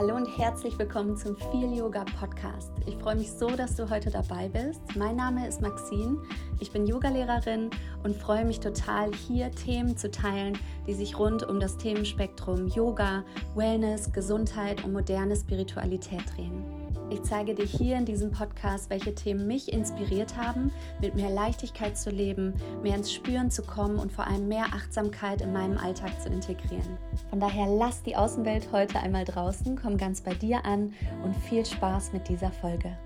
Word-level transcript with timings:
Hallo 0.00 0.16
und 0.16 0.24
herzlich 0.38 0.78
willkommen 0.78 1.14
zum 1.14 1.36
Feel 1.36 1.76
Yoga 1.76 2.06
Podcast. 2.18 2.72
Ich 2.86 2.96
freue 2.96 3.16
mich 3.16 3.30
so, 3.30 3.50
dass 3.50 3.76
du 3.76 3.90
heute 3.90 4.08
dabei 4.08 4.48
bist. 4.48 4.80
Mein 4.96 5.16
Name 5.16 5.46
ist 5.46 5.60
Maxine, 5.60 6.16
ich 6.58 6.72
bin 6.72 6.86
Yogalehrerin 6.86 7.68
und 8.02 8.16
freue 8.16 8.46
mich 8.46 8.60
total, 8.60 9.12
hier 9.12 9.50
Themen 9.50 9.98
zu 9.98 10.10
teilen, 10.10 10.56
die 10.86 10.94
sich 10.94 11.18
rund 11.18 11.46
um 11.46 11.60
das 11.60 11.76
Themenspektrum 11.76 12.68
Yoga, 12.68 13.24
Wellness, 13.54 14.10
Gesundheit 14.10 14.82
und 14.84 14.94
moderne 14.94 15.36
Spiritualität 15.36 16.22
drehen. 16.34 16.79
Ich 17.10 17.24
zeige 17.24 17.56
dir 17.56 17.64
hier 17.64 17.96
in 17.96 18.04
diesem 18.04 18.30
Podcast, 18.30 18.88
welche 18.88 19.14
Themen 19.14 19.48
mich 19.48 19.72
inspiriert 19.72 20.36
haben, 20.36 20.70
mit 21.00 21.16
mehr 21.16 21.30
Leichtigkeit 21.30 21.98
zu 21.98 22.08
leben, 22.08 22.54
mehr 22.84 22.94
ins 22.94 23.12
Spüren 23.12 23.50
zu 23.50 23.62
kommen 23.62 23.98
und 23.98 24.12
vor 24.12 24.28
allem 24.28 24.46
mehr 24.46 24.66
Achtsamkeit 24.66 25.40
in 25.40 25.52
meinem 25.52 25.76
Alltag 25.76 26.22
zu 26.22 26.28
integrieren. 26.28 26.98
Von 27.28 27.40
daher 27.40 27.66
lass 27.66 28.04
die 28.04 28.14
Außenwelt 28.14 28.70
heute 28.70 29.00
einmal 29.00 29.24
draußen, 29.24 29.76
komm 29.80 29.96
ganz 29.96 30.20
bei 30.20 30.34
dir 30.34 30.64
an 30.64 30.94
und 31.24 31.34
viel 31.36 31.66
Spaß 31.66 32.12
mit 32.12 32.28
dieser 32.28 32.52
Folge. 32.52 32.96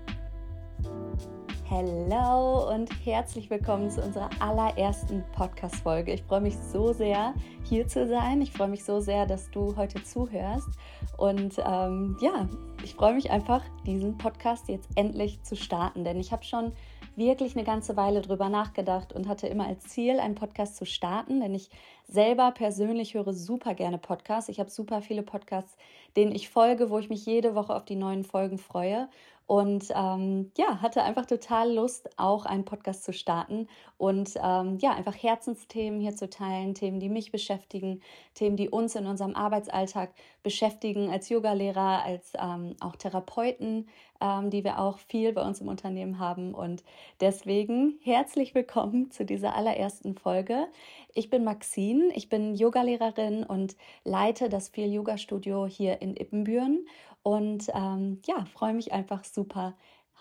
Hallo 1.75 2.73
und 2.73 2.89
herzlich 3.05 3.49
willkommen 3.49 3.91
zu 3.91 4.01
unserer 4.01 4.29
allerersten 4.39 5.25
Podcast-Folge. 5.33 6.13
Ich 6.13 6.23
freue 6.23 6.39
mich 6.39 6.55
so 6.57 6.93
sehr, 6.93 7.33
hier 7.65 7.85
zu 7.85 8.07
sein. 8.07 8.41
Ich 8.41 8.53
freue 8.53 8.69
mich 8.69 8.85
so 8.85 9.01
sehr, 9.01 9.25
dass 9.25 9.51
du 9.51 9.75
heute 9.75 10.01
zuhörst. 10.01 10.69
Und 11.17 11.57
ähm, 11.57 12.17
ja, 12.21 12.47
ich 12.81 12.95
freue 12.95 13.13
mich 13.13 13.29
einfach, 13.29 13.61
diesen 13.85 14.17
Podcast 14.17 14.69
jetzt 14.69 14.87
endlich 14.95 15.43
zu 15.43 15.57
starten, 15.57 16.05
denn 16.05 16.17
ich 16.17 16.31
habe 16.31 16.45
schon 16.45 16.71
wirklich 17.17 17.57
eine 17.57 17.65
ganze 17.65 17.97
Weile 17.97 18.21
drüber 18.21 18.47
nachgedacht 18.47 19.11
und 19.11 19.27
hatte 19.27 19.47
immer 19.47 19.67
als 19.67 19.83
Ziel, 19.83 20.21
einen 20.21 20.35
Podcast 20.35 20.77
zu 20.77 20.85
starten, 20.85 21.41
denn 21.41 21.53
ich 21.53 21.69
selber 22.07 22.51
persönlich 22.51 23.13
höre 23.13 23.33
super 23.33 23.73
gerne 23.73 23.97
Podcasts. 23.97 24.49
Ich 24.49 24.59
habe 24.59 24.69
super 24.69 25.01
viele 25.01 25.23
Podcasts, 25.23 25.75
denen 26.15 26.33
ich 26.33 26.49
folge, 26.49 26.89
wo 26.89 26.99
ich 26.99 27.09
mich 27.09 27.25
jede 27.25 27.55
Woche 27.55 27.75
auf 27.75 27.85
die 27.85 27.95
neuen 27.95 28.23
Folgen 28.23 28.57
freue. 28.57 29.09
Und 29.47 29.91
ähm, 29.95 30.51
ja, 30.57 30.81
hatte 30.81 31.03
einfach 31.03 31.27
total 31.27 31.71
Lust, 31.71 32.09
auch 32.17 32.47
einen 32.47 32.65
Podcast 32.65 33.03
zu 33.03 33.13
starten 33.13 33.67
und 33.97 34.33
ähm, 34.43 34.79
ja, 34.79 34.93
einfach 34.93 35.15
Herzensthemen 35.15 35.99
hier 35.99 36.15
zu 36.15 36.27
teilen, 36.27 36.73
Themen, 36.73 36.99
die 36.99 37.09
mich 37.09 37.31
beschäftigen, 37.31 38.01
Themen, 38.33 38.57
die 38.57 38.69
uns 38.69 38.95
in 38.95 39.05
unserem 39.05 39.35
Arbeitsalltag 39.35 40.09
beschäftigen, 40.41 41.11
als 41.11 41.29
Yogalehrer, 41.29 42.03
als 42.03 42.33
ähm, 42.39 42.75
auch 42.79 42.95
Therapeuten, 42.95 43.87
ähm, 44.19 44.49
die 44.49 44.63
wir 44.63 44.79
auch 44.79 44.97
viel 44.97 45.31
bei 45.31 45.43
uns 45.43 45.61
im 45.61 45.67
Unternehmen 45.67 46.17
haben. 46.17 46.55
Und 46.55 46.83
deswegen 47.21 47.99
herzlich 48.01 48.55
willkommen 48.55 49.11
zu 49.11 49.25
dieser 49.25 49.55
allerersten 49.55 50.15
Folge. 50.15 50.67
Ich 51.13 51.29
bin 51.29 51.43
Maxine, 51.43 52.09
ich 52.15 52.29
bin 52.29 52.55
Yogalehrerin 52.55 53.43
und 53.43 53.75
leite 54.03 54.49
das 54.49 54.69
Feel 54.69 54.91
Yoga 54.91 55.19
Studio 55.19 55.67
hier 55.67 56.01
in 56.01 56.17
Ippenbüren 56.17 56.87
und 57.25 57.71
ähm, 57.73 58.21
ja, 58.27 58.45
freue 58.45 58.75
mich 58.75 58.93
einfach 58.93 59.23
super, 59.23 59.73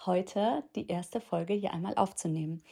heute 0.06 0.64
die 0.74 0.88
erste 0.88 1.20
Folge 1.20 1.52
hier 1.52 1.74
einmal 1.74 1.97
aufzunehmen. 1.97 2.62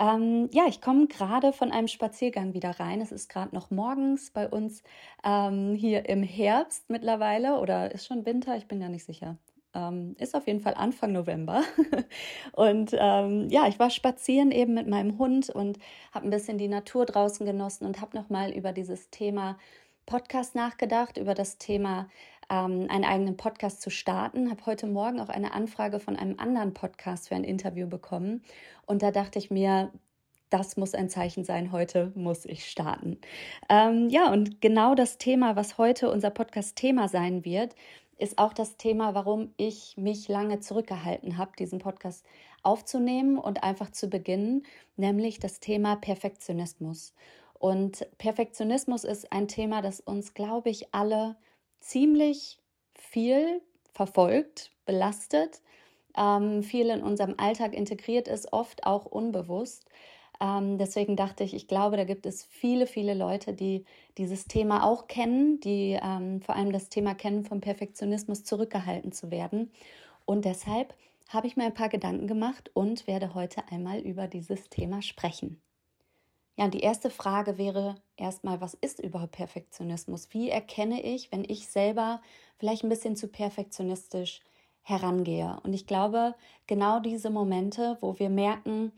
Ähm, 0.00 0.48
ja, 0.54 0.64
ich 0.66 0.80
komme 0.80 1.06
gerade 1.06 1.52
von 1.52 1.70
einem 1.70 1.88
Spaziergang 1.88 2.54
wieder 2.54 2.80
rein. 2.80 3.02
Es 3.02 3.12
ist 3.12 3.28
gerade 3.28 3.54
noch 3.54 3.70
morgens 3.70 4.30
bei 4.30 4.48
uns 4.48 4.82
ähm, 5.22 5.74
hier 5.74 6.08
im 6.08 6.22
Herbst 6.22 6.88
mittlerweile 6.88 7.60
oder 7.60 7.92
ist 7.92 8.06
schon 8.06 8.24
Winter, 8.24 8.56
ich 8.56 8.68
bin 8.68 8.80
ja 8.80 8.88
nicht 8.88 9.04
sicher. 9.04 9.36
Ähm, 9.74 10.16
ist 10.18 10.34
auf 10.34 10.46
jeden 10.46 10.60
Fall 10.60 10.74
Anfang 10.74 11.12
November. 11.12 11.62
und 12.52 12.92
ähm, 12.98 13.50
ja, 13.50 13.68
ich 13.68 13.78
war 13.78 13.90
spazieren 13.90 14.50
eben 14.50 14.72
mit 14.72 14.88
meinem 14.88 15.18
Hund 15.18 15.50
und 15.50 15.78
habe 16.10 16.26
ein 16.26 16.30
bisschen 16.30 16.56
die 16.56 16.68
Natur 16.68 17.04
draußen 17.04 17.44
genossen 17.44 17.84
und 17.84 18.00
habe 18.00 18.16
nochmal 18.16 18.50
über 18.50 18.72
dieses 18.72 19.10
Thema 19.10 19.58
Podcast 20.06 20.54
nachgedacht, 20.54 21.16
über 21.16 21.34
das 21.34 21.58
Thema 21.58 22.08
ähm, 22.50 22.86
einen 22.88 23.04
eigenen 23.04 23.36
Podcast 23.36 23.82
zu 23.82 23.90
starten. 23.90 24.50
Habe 24.50 24.66
heute 24.66 24.86
Morgen 24.86 25.20
auch 25.20 25.28
eine 25.28 25.52
Anfrage 25.52 26.00
von 26.00 26.16
einem 26.16 26.38
anderen 26.38 26.74
Podcast 26.74 27.28
für 27.28 27.34
ein 27.34 27.44
Interview 27.44 27.86
bekommen. 27.86 28.42
Und 28.86 29.02
da 29.02 29.10
dachte 29.10 29.38
ich 29.38 29.50
mir, 29.50 29.90
das 30.50 30.76
muss 30.76 30.94
ein 30.94 31.08
Zeichen 31.08 31.44
sein, 31.44 31.72
heute 31.72 32.12
muss 32.14 32.44
ich 32.44 32.68
starten. 32.70 33.18
Ähm, 33.68 34.08
ja, 34.08 34.32
und 34.32 34.60
genau 34.60 34.94
das 34.94 35.18
Thema, 35.18 35.56
was 35.56 35.78
heute 35.78 36.10
unser 36.10 36.30
Podcast-Thema 36.30 37.08
sein 37.08 37.44
wird, 37.44 37.74
ist 38.18 38.38
auch 38.38 38.52
das 38.52 38.76
Thema, 38.76 39.14
warum 39.14 39.52
ich 39.56 39.96
mich 39.96 40.28
lange 40.28 40.60
zurückgehalten 40.60 41.38
habe, 41.38 41.52
diesen 41.58 41.80
Podcast 41.80 42.24
aufzunehmen 42.62 43.38
und 43.38 43.62
einfach 43.62 43.90
zu 43.90 44.08
beginnen, 44.08 44.64
nämlich 44.96 45.40
das 45.40 45.60
Thema 45.60 45.96
Perfektionismus. 45.96 47.14
Und 47.54 48.06
Perfektionismus 48.18 49.04
ist 49.04 49.32
ein 49.32 49.48
Thema, 49.48 49.82
das 49.82 50.00
uns, 50.00 50.34
glaube 50.34 50.70
ich, 50.70 50.94
alle 50.94 51.36
ziemlich 51.84 52.58
viel 52.94 53.60
verfolgt, 53.92 54.70
belastet, 54.86 55.60
ähm, 56.16 56.62
viel 56.62 56.88
in 56.90 57.02
unserem 57.02 57.34
Alltag 57.38 57.74
integriert 57.74 58.28
ist, 58.28 58.52
oft 58.52 58.86
auch 58.86 59.04
unbewusst. 59.04 59.84
Ähm, 60.40 60.78
deswegen 60.78 61.16
dachte 61.16 61.44
ich, 61.44 61.54
ich 61.54 61.68
glaube, 61.68 61.96
da 61.96 62.04
gibt 62.04 62.26
es 62.26 62.44
viele, 62.44 62.86
viele 62.86 63.14
Leute, 63.14 63.52
die 63.54 63.84
dieses 64.18 64.46
Thema 64.46 64.84
auch 64.84 65.06
kennen, 65.06 65.60
die 65.60 65.98
ähm, 66.02 66.40
vor 66.40 66.56
allem 66.56 66.72
das 66.72 66.88
Thema 66.88 67.14
kennen, 67.14 67.44
vom 67.44 67.60
Perfektionismus 67.60 68.44
zurückgehalten 68.44 69.12
zu 69.12 69.30
werden. 69.30 69.70
Und 70.24 70.44
deshalb 70.44 70.94
habe 71.28 71.46
ich 71.46 71.56
mir 71.56 71.64
ein 71.64 71.74
paar 71.74 71.88
Gedanken 71.88 72.26
gemacht 72.26 72.70
und 72.74 73.06
werde 73.06 73.34
heute 73.34 73.62
einmal 73.70 74.00
über 74.00 74.26
dieses 74.26 74.68
Thema 74.68 75.02
sprechen. 75.02 75.60
Ja, 76.56 76.64
und 76.66 76.74
die 76.74 76.80
erste 76.80 77.10
Frage 77.10 77.58
wäre 77.58 77.96
erstmal, 78.16 78.60
was 78.60 78.74
ist 78.74 79.00
überhaupt 79.00 79.32
Perfektionismus? 79.32 80.28
Wie 80.32 80.50
erkenne 80.50 81.02
ich, 81.02 81.32
wenn 81.32 81.44
ich 81.44 81.66
selber 81.68 82.20
vielleicht 82.58 82.84
ein 82.84 82.88
bisschen 82.88 83.16
zu 83.16 83.28
perfektionistisch 83.28 84.40
herangehe? 84.82 85.58
Und 85.64 85.72
ich 85.72 85.86
glaube, 85.86 86.34
genau 86.68 87.00
diese 87.00 87.30
Momente, 87.30 87.98
wo 88.00 88.18
wir 88.20 88.30
merken, 88.30 88.92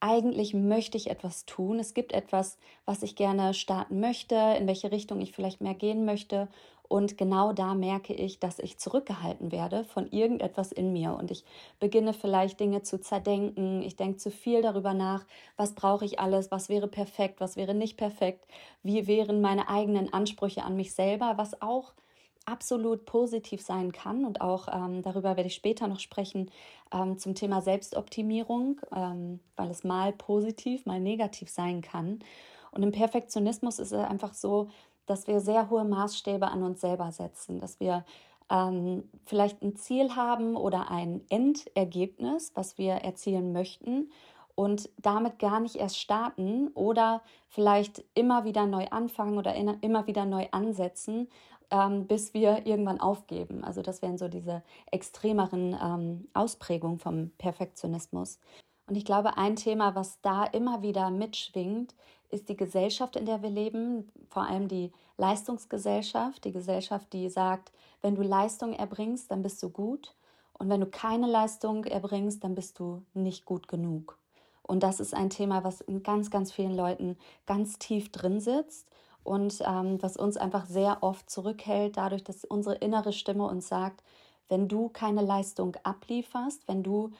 eigentlich 0.00 0.54
möchte 0.54 0.96
ich 0.98 1.10
etwas 1.10 1.46
tun. 1.46 1.78
Es 1.78 1.94
gibt 1.94 2.12
etwas, 2.12 2.58
was 2.84 3.02
ich 3.02 3.16
gerne 3.16 3.54
starten 3.54 4.00
möchte, 4.00 4.34
in 4.58 4.66
welche 4.66 4.90
Richtung 4.92 5.20
ich 5.20 5.32
vielleicht 5.32 5.60
mehr 5.62 5.74
gehen 5.74 6.04
möchte. 6.04 6.48
Und 6.88 7.16
genau 7.16 7.52
da 7.52 7.74
merke 7.74 8.12
ich, 8.12 8.38
dass 8.38 8.58
ich 8.58 8.78
zurückgehalten 8.78 9.52
werde 9.52 9.84
von 9.84 10.06
irgendetwas 10.10 10.70
in 10.70 10.92
mir. 10.92 11.16
Und 11.16 11.30
ich 11.30 11.44
beginne 11.80 12.12
vielleicht 12.12 12.60
Dinge 12.60 12.82
zu 12.82 13.00
zerdenken. 13.00 13.82
Ich 13.82 13.96
denke 13.96 14.18
zu 14.18 14.30
viel 14.30 14.62
darüber 14.62 14.92
nach, 14.92 15.24
was 15.56 15.72
brauche 15.72 16.04
ich 16.04 16.20
alles, 16.20 16.50
was 16.50 16.68
wäre 16.68 16.88
perfekt, 16.88 17.40
was 17.40 17.56
wäre 17.56 17.74
nicht 17.74 17.96
perfekt, 17.96 18.46
wie 18.82 19.06
wären 19.06 19.40
meine 19.40 19.68
eigenen 19.68 20.12
Ansprüche 20.12 20.62
an 20.62 20.76
mich 20.76 20.92
selber, 20.94 21.34
was 21.36 21.60
auch 21.62 21.94
absolut 22.46 23.06
positiv 23.06 23.62
sein 23.62 23.92
kann. 23.92 24.24
Und 24.24 24.40
auch 24.40 24.68
ähm, 24.72 25.02
darüber 25.02 25.36
werde 25.36 25.46
ich 25.46 25.54
später 25.54 25.88
noch 25.88 26.00
sprechen 26.00 26.50
ähm, 26.92 27.18
zum 27.18 27.34
Thema 27.34 27.62
Selbstoptimierung, 27.62 28.80
ähm, 28.94 29.40
weil 29.56 29.70
es 29.70 29.84
mal 29.84 30.12
positiv, 30.12 30.86
mal 30.86 31.00
negativ 31.00 31.48
sein 31.48 31.80
kann. 31.80 32.20
Und 32.70 32.82
im 32.82 32.92
Perfektionismus 32.92 33.78
ist 33.78 33.92
es 33.92 34.04
einfach 34.04 34.34
so, 34.34 34.68
dass 35.06 35.26
wir 35.26 35.40
sehr 35.40 35.70
hohe 35.70 35.84
Maßstäbe 35.84 36.48
an 36.48 36.62
uns 36.62 36.80
selber 36.80 37.10
setzen, 37.12 37.60
dass 37.60 37.80
wir 37.80 38.04
ähm, 38.50 39.08
vielleicht 39.24 39.62
ein 39.62 39.76
Ziel 39.76 40.16
haben 40.16 40.56
oder 40.56 40.90
ein 40.90 41.22
Endergebnis, 41.28 42.52
was 42.54 42.78
wir 42.78 42.94
erzielen 42.94 43.52
möchten 43.52 44.10
und 44.54 44.88
damit 44.98 45.38
gar 45.38 45.60
nicht 45.60 45.76
erst 45.76 45.98
starten 45.98 46.68
oder 46.74 47.22
vielleicht 47.48 48.04
immer 48.14 48.44
wieder 48.44 48.66
neu 48.66 48.86
anfangen 48.88 49.38
oder 49.38 49.54
in, 49.54 49.68
immer 49.80 50.06
wieder 50.06 50.24
neu 50.24 50.46
ansetzen, 50.52 51.28
ähm, 51.70 52.06
bis 52.06 52.34
wir 52.34 52.66
irgendwann 52.66 53.00
aufgeben. 53.00 53.64
Also 53.64 53.82
das 53.82 54.02
wären 54.02 54.18
so 54.18 54.28
diese 54.28 54.62
extremeren 54.90 55.76
ähm, 55.82 56.28
Ausprägungen 56.34 56.98
vom 56.98 57.30
Perfektionismus. 57.38 58.38
Und 58.86 58.96
ich 58.96 59.04
glaube, 59.04 59.38
ein 59.38 59.56
Thema, 59.56 59.94
was 59.94 60.20
da 60.20 60.44
immer 60.44 60.82
wieder 60.82 61.10
mitschwingt, 61.10 61.94
ist 62.34 62.48
die 62.48 62.56
Gesellschaft, 62.56 63.16
in 63.16 63.26
der 63.26 63.42
wir 63.42 63.50
leben, 63.50 64.10
vor 64.28 64.42
allem 64.42 64.68
die 64.68 64.92
Leistungsgesellschaft, 65.16 66.44
die 66.44 66.52
Gesellschaft, 66.52 67.12
die 67.12 67.28
sagt, 67.28 67.72
wenn 68.02 68.16
du 68.16 68.22
Leistung 68.22 68.72
erbringst, 68.72 69.30
dann 69.30 69.42
bist 69.42 69.62
du 69.62 69.70
gut 69.70 70.14
und 70.52 70.68
wenn 70.68 70.80
du 70.80 70.86
keine 70.86 71.26
Leistung 71.26 71.84
erbringst, 71.84 72.44
dann 72.44 72.54
bist 72.54 72.78
du 72.78 73.02
nicht 73.14 73.44
gut 73.44 73.68
genug. 73.68 74.18
Und 74.62 74.82
das 74.82 75.00
ist 75.00 75.14
ein 75.14 75.30
Thema, 75.30 75.62
was 75.62 75.80
in 75.80 76.02
ganz, 76.02 76.30
ganz 76.30 76.52
vielen 76.52 76.74
Leuten 76.74 77.16
ganz 77.46 77.78
tief 77.78 78.10
drin 78.10 78.40
sitzt 78.40 78.88
und 79.22 79.60
ähm, 79.66 80.02
was 80.02 80.16
uns 80.16 80.36
einfach 80.36 80.66
sehr 80.66 81.02
oft 81.02 81.30
zurückhält, 81.30 81.96
dadurch, 81.96 82.24
dass 82.24 82.44
unsere 82.44 82.76
innere 82.76 83.12
Stimme 83.12 83.44
uns 83.46 83.68
sagt, 83.68 84.02
wenn 84.48 84.68
du 84.68 84.88
keine 84.88 85.22
Leistung 85.22 85.76
ablieferst, 85.82 86.66
wenn 86.66 86.82
du 86.82 87.10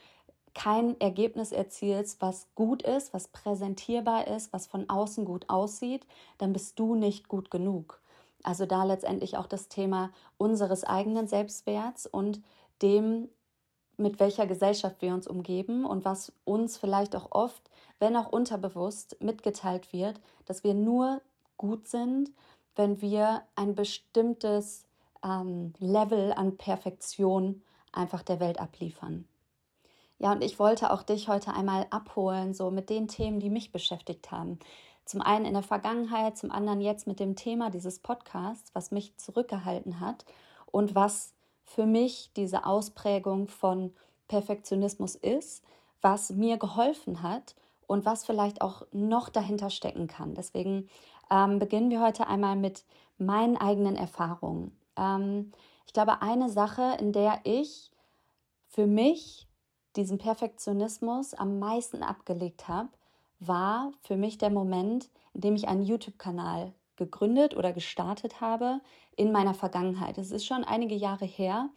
kein 0.54 0.98
Ergebnis 1.00 1.52
erzielst, 1.52 2.20
was 2.22 2.46
gut 2.54 2.82
ist, 2.82 3.12
was 3.12 3.28
präsentierbar 3.28 4.28
ist, 4.28 4.52
was 4.52 4.66
von 4.66 4.88
außen 4.88 5.24
gut 5.24 5.50
aussieht, 5.50 6.06
dann 6.38 6.52
bist 6.52 6.78
du 6.78 6.94
nicht 6.94 7.28
gut 7.28 7.50
genug. 7.50 8.00
Also 8.42 8.66
da 8.66 8.84
letztendlich 8.84 9.36
auch 9.36 9.46
das 9.46 9.68
Thema 9.68 10.10
unseres 10.38 10.84
eigenen 10.84 11.26
Selbstwerts 11.26 12.06
und 12.06 12.40
dem, 12.82 13.28
mit 13.96 14.20
welcher 14.20 14.46
Gesellschaft 14.46 15.00
wir 15.00 15.14
uns 15.14 15.26
umgeben 15.26 15.84
und 15.84 16.04
was 16.04 16.32
uns 16.44 16.76
vielleicht 16.76 17.16
auch 17.16 17.32
oft, 17.32 17.70
wenn 17.98 18.16
auch 18.16 18.30
unterbewusst, 18.30 19.16
mitgeteilt 19.20 19.92
wird, 19.92 20.20
dass 20.46 20.62
wir 20.62 20.74
nur 20.74 21.22
gut 21.56 21.88
sind, 21.88 22.30
wenn 22.76 23.00
wir 23.00 23.42
ein 23.54 23.74
bestimmtes 23.74 24.84
ähm, 25.24 25.72
Level 25.78 26.32
an 26.32 26.56
Perfektion 26.56 27.62
einfach 27.92 28.22
der 28.22 28.40
Welt 28.40 28.60
abliefern. 28.60 29.26
Ja, 30.24 30.32
und 30.32 30.42
ich 30.42 30.58
wollte 30.58 30.90
auch 30.90 31.02
dich 31.02 31.28
heute 31.28 31.52
einmal 31.52 31.86
abholen, 31.90 32.54
so 32.54 32.70
mit 32.70 32.88
den 32.88 33.08
Themen, 33.08 33.40
die 33.40 33.50
mich 33.50 33.72
beschäftigt 33.72 34.30
haben. 34.30 34.58
Zum 35.04 35.20
einen 35.20 35.44
in 35.44 35.52
der 35.52 35.62
Vergangenheit, 35.62 36.38
zum 36.38 36.50
anderen 36.50 36.80
jetzt 36.80 37.06
mit 37.06 37.20
dem 37.20 37.36
Thema 37.36 37.68
dieses 37.68 37.98
Podcasts, 37.98 38.74
was 38.74 38.90
mich 38.90 39.14
zurückgehalten 39.18 40.00
hat 40.00 40.24
und 40.64 40.94
was 40.94 41.34
für 41.66 41.84
mich 41.84 42.30
diese 42.36 42.64
Ausprägung 42.64 43.48
von 43.48 43.92
Perfektionismus 44.26 45.14
ist, 45.14 45.62
was 46.00 46.30
mir 46.30 46.56
geholfen 46.56 47.22
hat 47.22 47.54
und 47.86 48.06
was 48.06 48.24
vielleicht 48.24 48.62
auch 48.62 48.86
noch 48.92 49.28
dahinter 49.28 49.68
stecken 49.68 50.06
kann. 50.06 50.34
Deswegen 50.34 50.88
ähm, 51.30 51.58
beginnen 51.58 51.90
wir 51.90 52.00
heute 52.00 52.28
einmal 52.28 52.56
mit 52.56 52.86
meinen 53.18 53.58
eigenen 53.58 53.94
Erfahrungen. 53.94 54.74
Ähm, 54.96 55.52
ich 55.86 55.92
glaube, 55.92 56.22
eine 56.22 56.48
Sache, 56.48 56.96
in 56.98 57.12
der 57.12 57.40
ich 57.44 57.90
für 58.68 58.86
mich 58.86 59.48
diesen 59.96 60.18
Perfektionismus 60.18 61.34
am 61.34 61.58
meisten 61.58 62.02
abgelegt 62.02 62.68
habe, 62.68 62.88
war 63.40 63.92
für 64.02 64.16
mich 64.16 64.38
der 64.38 64.50
Moment, 64.50 65.10
in 65.34 65.40
dem 65.40 65.54
ich 65.54 65.68
einen 65.68 65.82
YouTube-Kanal 65.82 66.72
gegründet 66.96 67.56
oder 67.56 67.72
gestartet 67.72 68.40
habe 68.40 68.80
in 69.16 69.32
meiner 69.32 69.54
Vergangenheit. 69.54 70.18
Es 70.18 70.30
ist 70.30 70.46
schon 70.46 70.64
einige 70.64 70.94
Jahre 70.94 71.24
her 71.24 71.70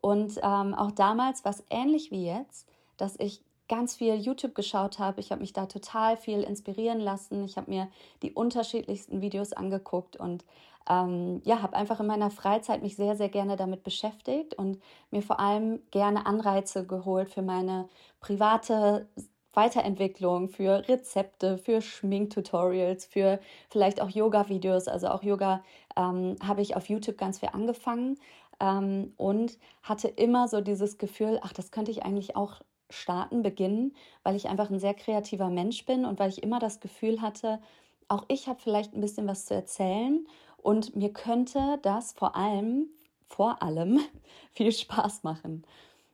und 0.00 0.38
ähm, 0.42 0.74
auch 0.74 0.92
damals 0.92 1.44
war 1.44 1.52
es 1.52 1.64
ähnlich 1.70 2.10
wie 2.10 2.26
jetzt, 2.26 2.68
dass 2.96 3.16
ich 3.18 3.40
ganz 3.68 3.96
viel 3.96 4.14
YouTube 4.14 4.54
geschaut 4.54 4.98
habe. 4.98 5.20
Ich 5.20 5.30
habe 5.30 5.40
mich 5.40 5.52
da 5.52 5.66
total 5.66 6.16
viel 6.16 6.42
inspirieren 6.42 7.00
lassen. 7.00 7.44
Ich 7.44 7.56
habe 7.56 7.70
mir 7.70 7.88
die 8.22 8.32
unterschiedlichsten 8.32 9.20
Videos 9.20 9.52
angeguckt 9.52 10.16
und 10.16 10.44
ähm, 10.88 11.42
ja, 11.44 11.62
habe 11.62 11.76
einfach 11.76 12.00
in 12.00 12.06
meiner 12.06 12.30
Freizeit 12.30 12.82
mich 12.82 12.96
sehr, 12.96 13.16
sehr 13.16 13.28
gerne 13.28 13.56
damit 13.56 13.84
beschäftigt 13.84 14.54
und 14.54 14.80
mir 15.10 15.22
vor 15.22 15.38
allem 15.38 15.80
gerne 15.90 16.26
Anreize 16.26 16.86
geholt 16.86 17.28
für 17.28 17.42
meine 17.42 17.88
private 18.20 19.06
Weiterentwicklung, 19.52 20.48
für 20.48 20.88
Rezepte, 20.88 21.58
für 21.58 21.82
Schminktutorials, 21.82 23.06
für 23.06 23.40
vielleicht 23.68 24.00
auch 24.00 24.08
Yoga-Videos. 24.08 24.88
Also 24.88 25.08
auch 25.08 25.22
Yoga 25.22 25.64
ähm, 25.96 26.36
habe 26.42 26.62
ich 26.62 26.76
auf 26.76 26.88
YouTube 26.88 27.18
ganz 27.18 27.40
viel 27.40 27.50
angefangen 27.52 28.18
ähm, 28.60 29.12
und 29.16 29.58
hatte 29.82 30.08
immer 30.08 30.48
so 30.48 30.60
dieses 30.60 30.96
Gefühl, 30.96 31.40
ach, 31.42 31.52
das 31.52 31.70
könnte 31.70 31.90
ich 31.90 32.04
eigentlich 32.04 32.36
auch 32.36 32.60
starten, 32.90 33.42
beginnen, 33.42 33.94
weil 34.22 34.36
ich 34.36 34.48
einfach 34.48 34.70
ein 34.70 34.80
sehr 34.80 34.94
kreativer 34.94 35.50
Mensch 35.50 35.84
bin 35.84 36.04
und 36.04 36.18
weil 36.18 36.30
ich 36.30 36.42
immer 36.42 36.58
das 36.58 36.80
Gefühl 36.80 37.20
hatte, 37.20 37.60
auch 38.08 38.24
ich 38.28 38.48
habe 38.48 38.60
vielleicht 38.60 38.94
ein 38.94 39.00
bisschen 39.00 39.26
was 39.26 39.46
zu 39.46 39.54
erzählen 39.54 40.26
und 40.62 40.96
mir 40.96 41.12
könnte 41.12 41.78
das 41.82 42.12
vor 42.12 42.36
allem, 42.36 42.86
vor 43.26 43.62
allem 43.62 44.00
viel 44.52 44.72
Spaß 44.72 45.22
machen. 45.22 45.64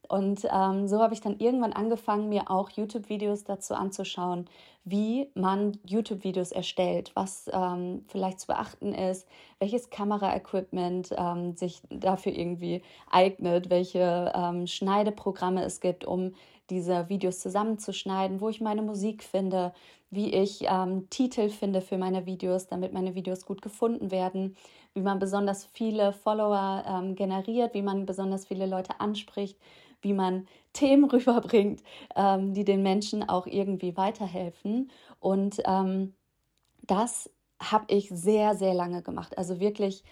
Und 0.08 0.46
ähm, 0.52 0.86
so 0.86 1.00
habe 1.00 1.14
ich 1.14 1.20
dann 1.20 1.38
irgendwann 1.38 1.72
angefangen, 1.72 2.28
mir 2.28 2.50
auch 2.50 2.70
YouTube-Videos 2.70 3.44
dazu 3.44 3.74
anzuschauen, 3.74 4.46
wie 4.84 5.30
man 5.34 5.78
YouTube-Videos 5.86 6.52
erstellt, 6.52 7.10
was 7.14 7.50
ähm, 7.52 8.04
vielleicht 8.08 8.40
zu 8.40 8.48
beachten 8.48 8.92
ist, 8.92 9.26
welches 9.58 9.88
Kameraequipment 9.88 11.14
ähm, 11.16 11.56
sich 11.56 11.80
dafür 11.88 12.32
irgendwie 12.32 12.82
eignet, 13.10 13.70
welche 13.70 14.30
ähm, 14.34 14.66
Schneideprogramme 14.66 15.64
es 15.64 15.80
gibt, 15.80 16.04
um 16.04 16.34
diese 16.70 17.08
Videos 17.08 17.40
zusammenzuschneiden, 17.40 18.40
wo 18.40 18.48
ich 18.48 18.60
meine 18.60 18.82
Musik 18.82 19.22
finde, 19.22 19.72
wie 20.10 20.32
ich 20.32 20.64
ähm, 20.68 21.08
Titel 21.10 21.48
finde 21.48 21.80
für 21.80 21.98
meine 21.98 22.26
Videos, 22.26 22.66
damit 22.66 22.92
meine 22.92 23.14
Videos 23.14 23.44
gut 23.44 23.62
gefunden 23.62 24.10
werden, 24.10 24.56
wie 24.94 25.00
man 25.00 25.18
besonders 25.18 25.64
viele 25.66 26.12
Follower 26.12 26.84
ähm, 26.86 27.14
generiert, 27.16 27.74
wie 27.74 27.82
man 27.82 28.06
besonders 28.06 28.46
viele 28.46 28.66
Leute 28.66 29.00
anspricht, 29.00 29.58
wie 30.02 30.12
man 30.12 30.46
Themen 30.72 31.04
rüberbringt, 31.04 31.82
ähm, 32.16 32.54
die 32.54 32.64
den 32.64 32.82
Menschen 32.82 33.28
auch 33.28 33.46
irgendwie 33.46 33.96
weiterhelfen. 33.96 34.90
Und 35.20 35.60
ähm, 35.66 36.14
das 36.82 37.30
habe 37.60 37.86
ich 37.88 38.08
sehr, 38.08 38.54
sehr 38.54 38.74
lange 38.74 39.02
gemacht. 39.02 39.38
Also 39.38 39.60
wirklich 39.60 40.04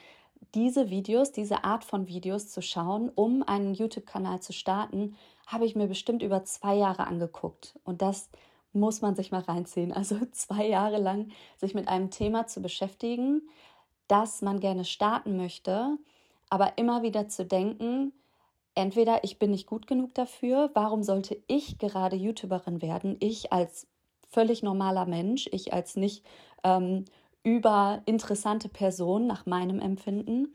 diese 0.54 0.90
Videos, 0.90 1.32
diese 1.32 1.64
Art 1.64 1.84
von 1.84 2.08
Videos 2.08 2.48
zu 2.48 2.62
schauen, 2.62 3.10
um 3.14 3.42
einen 3.42 3.74
YouTube-Kanal 3.74 4.40
zu 4.40 4.52
starten, 4.52 5.16
habe 5.52 5.66
ich 5.66 5.76
mir 5.76 5.86
bestimmt 5.86 6.22
über 6.22 6.44
zwei 6.44 6.74
Jahre 6.74 7.06
angeguckt. 7.06 7.78
Und 7.84 8.02
das 8.02 8.30
muss 8.72 9.02
man 9.02 9.14
sich 9.14 9.30
mal 9.30 9.42
reinziehen. 9.42 9.92
Also 9.96 10.16
zwei 10.32 10.66
Jahre 10.66 10.98
lang 10.98 11.30
sich 11.56 11.74
mit 11.74 11.88
einem 11.88 12.10
Thema 12.10 12.46
zu 12.46 12.60
beschäftigen, 12.60 13.42
das 14.08 14.42
man 14.42 14.60
gerne 14.60 14.84
starten 14.84 15.36
möchte, 15.36 15.96
aber 16.50 16.76
immer 16.76 17.02
wieder 17.02 17.28
zu 17.28 17.44
denken, 17.46 18.12
entweder 18.74 19.24
ich 19.24 19.38
bin 19.38 19.50
nicht 19.50 19.66
gut 19.66 19.86
genug 19.86 20.14
dafür, 20.14 20.70
warum 20.74 21.02
sollte 21.02 21.40
ich 21.46 21.78
gerade 21.78 22.16
YouTuberin 22.16 22.82
werden? 22.82 23.16
Ich 23.20 23.52
als 23.52 23.86
völlig 24.28 24.62
normaler 24.62 25.06
Mensch, 25.06 25.48
ich 25.52 25.72
als 25.72 25.96
nicht 25.96 26.24
ähm, 26.64 27.04
überinteressante 27.42 28.68
Person 28.68 29.26
nach 29.26 29.46
meinem 29.46 29.80
Empfinden. 29.80 30.54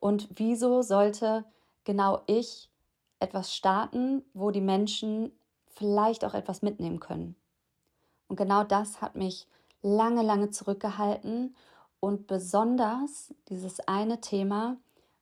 Und 0.00 0.28
wieso 0.34 0.82
sollte 0.82 1.44
genau 1.84 2.22
ich 2.26 2.68
etwas 3.20 3.54
starten, 3.54 4.22
wo 4.34 4.50
die 4.50 4.60
Menschen 4.60 5.32
vielleicht 5.66 6.24
auch 6.24 6.34
etwas 6.34 6.62
mitnehmen 6.62 7.00
können? 7.00 7.36
Und 8.28 8.36
genau 8.36 8.64
das 8.64 9.00
hat 9.00 9.16
mich 9.16 9.46
lange, 9.82 10.22
lange 10.22 10.50
zurückgehalten 10.50 11.54
und 12.00 12.26
besonders 12.26 13.34
dieses 13.48 13.80
eine 13.80 14.20
Thema, 14.20 14.76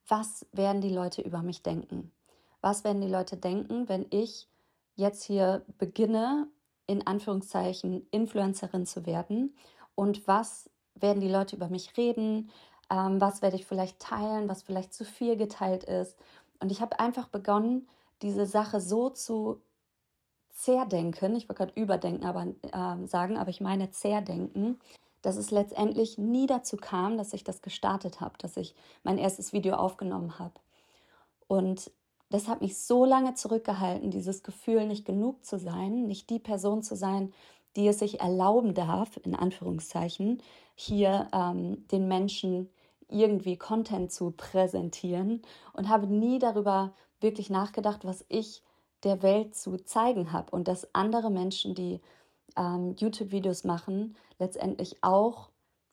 was 0.08 0.46
werden 0.52 0.80
die 0.80 0.92
Leute 0.92 1.22
über 1.22 1.42
mich 1.42 1.62
denken? 1.62 2.12
Was 2.60 2.84
werden 2.84 3.00
die 3.00 3.08
Leute 3.08 3.36
denken, 3.36 3.88
wenn 3.88 4.06
ich 4.10 4.48
jetzt 4.94 5.24
hier 5.24 5.64
beginne, 5.78 6.48
in 6.86 7.06
Anführungszeichen 7.06 8.06
Influencerin 8.10 8.86
zu 8.86 9.06
werden? 9.06 9.56
Und 9.94 10.26
was 10.26 10.70
werden 10.94 11.20
die 11.20 11.30
Leute 11.30 11.56
über 11.56 11.68
mich 11.68 11.96
reden? 11.96 12.50
Ähm, 12.90 13.20
was 13.20 13.42
werde 13.42 13.56
ich 13.56 13.66
vielleicht 13.66 13.98
teilen, 13.98 14.48
was 14.48 14.62
vielleicht 14.62 14.94
zu 14.94 15.04
viel 15.04 15.36
geteilt 15.36 15.84
ist? 15.84 16.16
Und 16.60 16.72
ich 16.72 16.80
habe 16.80 16.98
einfach 17.00 17.28
begonnen, 17.28 17.88
diese 18.22 18.46
Sache 18.46 18.80
so 18.80 19.10
zu 19.10 19.60
zerdenken, 20.50 21.36
ich 21.36 21.48
wollte 21.48 21.64
gerade 21.64 21.80
überdenken, 21.80 22.24
aber 22.24 22.46
äh, 22.62 23.06
sagen, 23.06 23.36
aber 23.36 23.50
ich 23.50 23.60
meine 23.60 23.90
zerdenken, 23.90 24.78
dass 25.22 25.36
es 25.36 25.50
letztendlich 25.50 26.18
nie 26.18 26.46
dazu 26.46 26.76
kam, 26.76 27.18
dass 27.18 27.32
ich 27.32 27.44
das 27.44 27.60
gestartet 27.60 28.20
habe, 28.20 28.38
dass 28.38 28.56
ich 28.56 28.74
mein 29.02 29.18
erstes 29.18 29.52
Video 29.52 29.74
aufgenommen 29.74 30.38
habe. 30.38 30.54
Und 31.46 31.90
das 32.30 32.48
hat 32.48 32.60
mich 32.60 32.78
so 32.78 33.04
lange 33.04 33.34
zurückgehalten, 33.34 34.10
dieses 34.10 34.42
Gefühl, 34.42 34.86
nicht 34.86 35.04
genug 35.04 35.44
zu 35.44 35.58
sein, 35.58 36.06
nicht 36.06 36.30
die 36.30 36.38
Person 36.38 36.82
zu 36.82 36.96
sein, 36.96 37.32
die 37.76 37.86
es 37.86 37.98
sich 37.98 38.20
erlauben 38.20 38.74
darf, 38.74 39.18
in 39.22 39.34
Anführungszeichen, 39.34 40.42
hier 40.74 41.28
ähm, 41.32 41.86
den 41.88 42.08
Menschen 42.08 42.70
irgendwie 43.08 43.56
Content 43.56 44.12
zu 44.12 44.32
präsentieren 44.32 45.42
und 45.72 45.88
habe 45.88 46.06
nie 46.06 46.38
darüber 46.38 46.92
wirklich 47.20 47.50
nachgedacht, 47.50 48.04
was 48.04 48.24
ich 48.28 48.62
der 49.04 49.22
Welt 49.22 49.54
zu 49.54 49.76
zeigen 49.78 50.32
habe. 50.32 50.50
Und 50.50 50.68
dass 50.68 50.94
andere 50.94 51.30
Menschen, 51.30 51.74
die 51.74 52.00
ähm, 52.56 52.94
YouTube-Videos 52.98 53.64
machen, 53.64 54.16
letztendlich 54.38 54.96
auch 55.02 55.50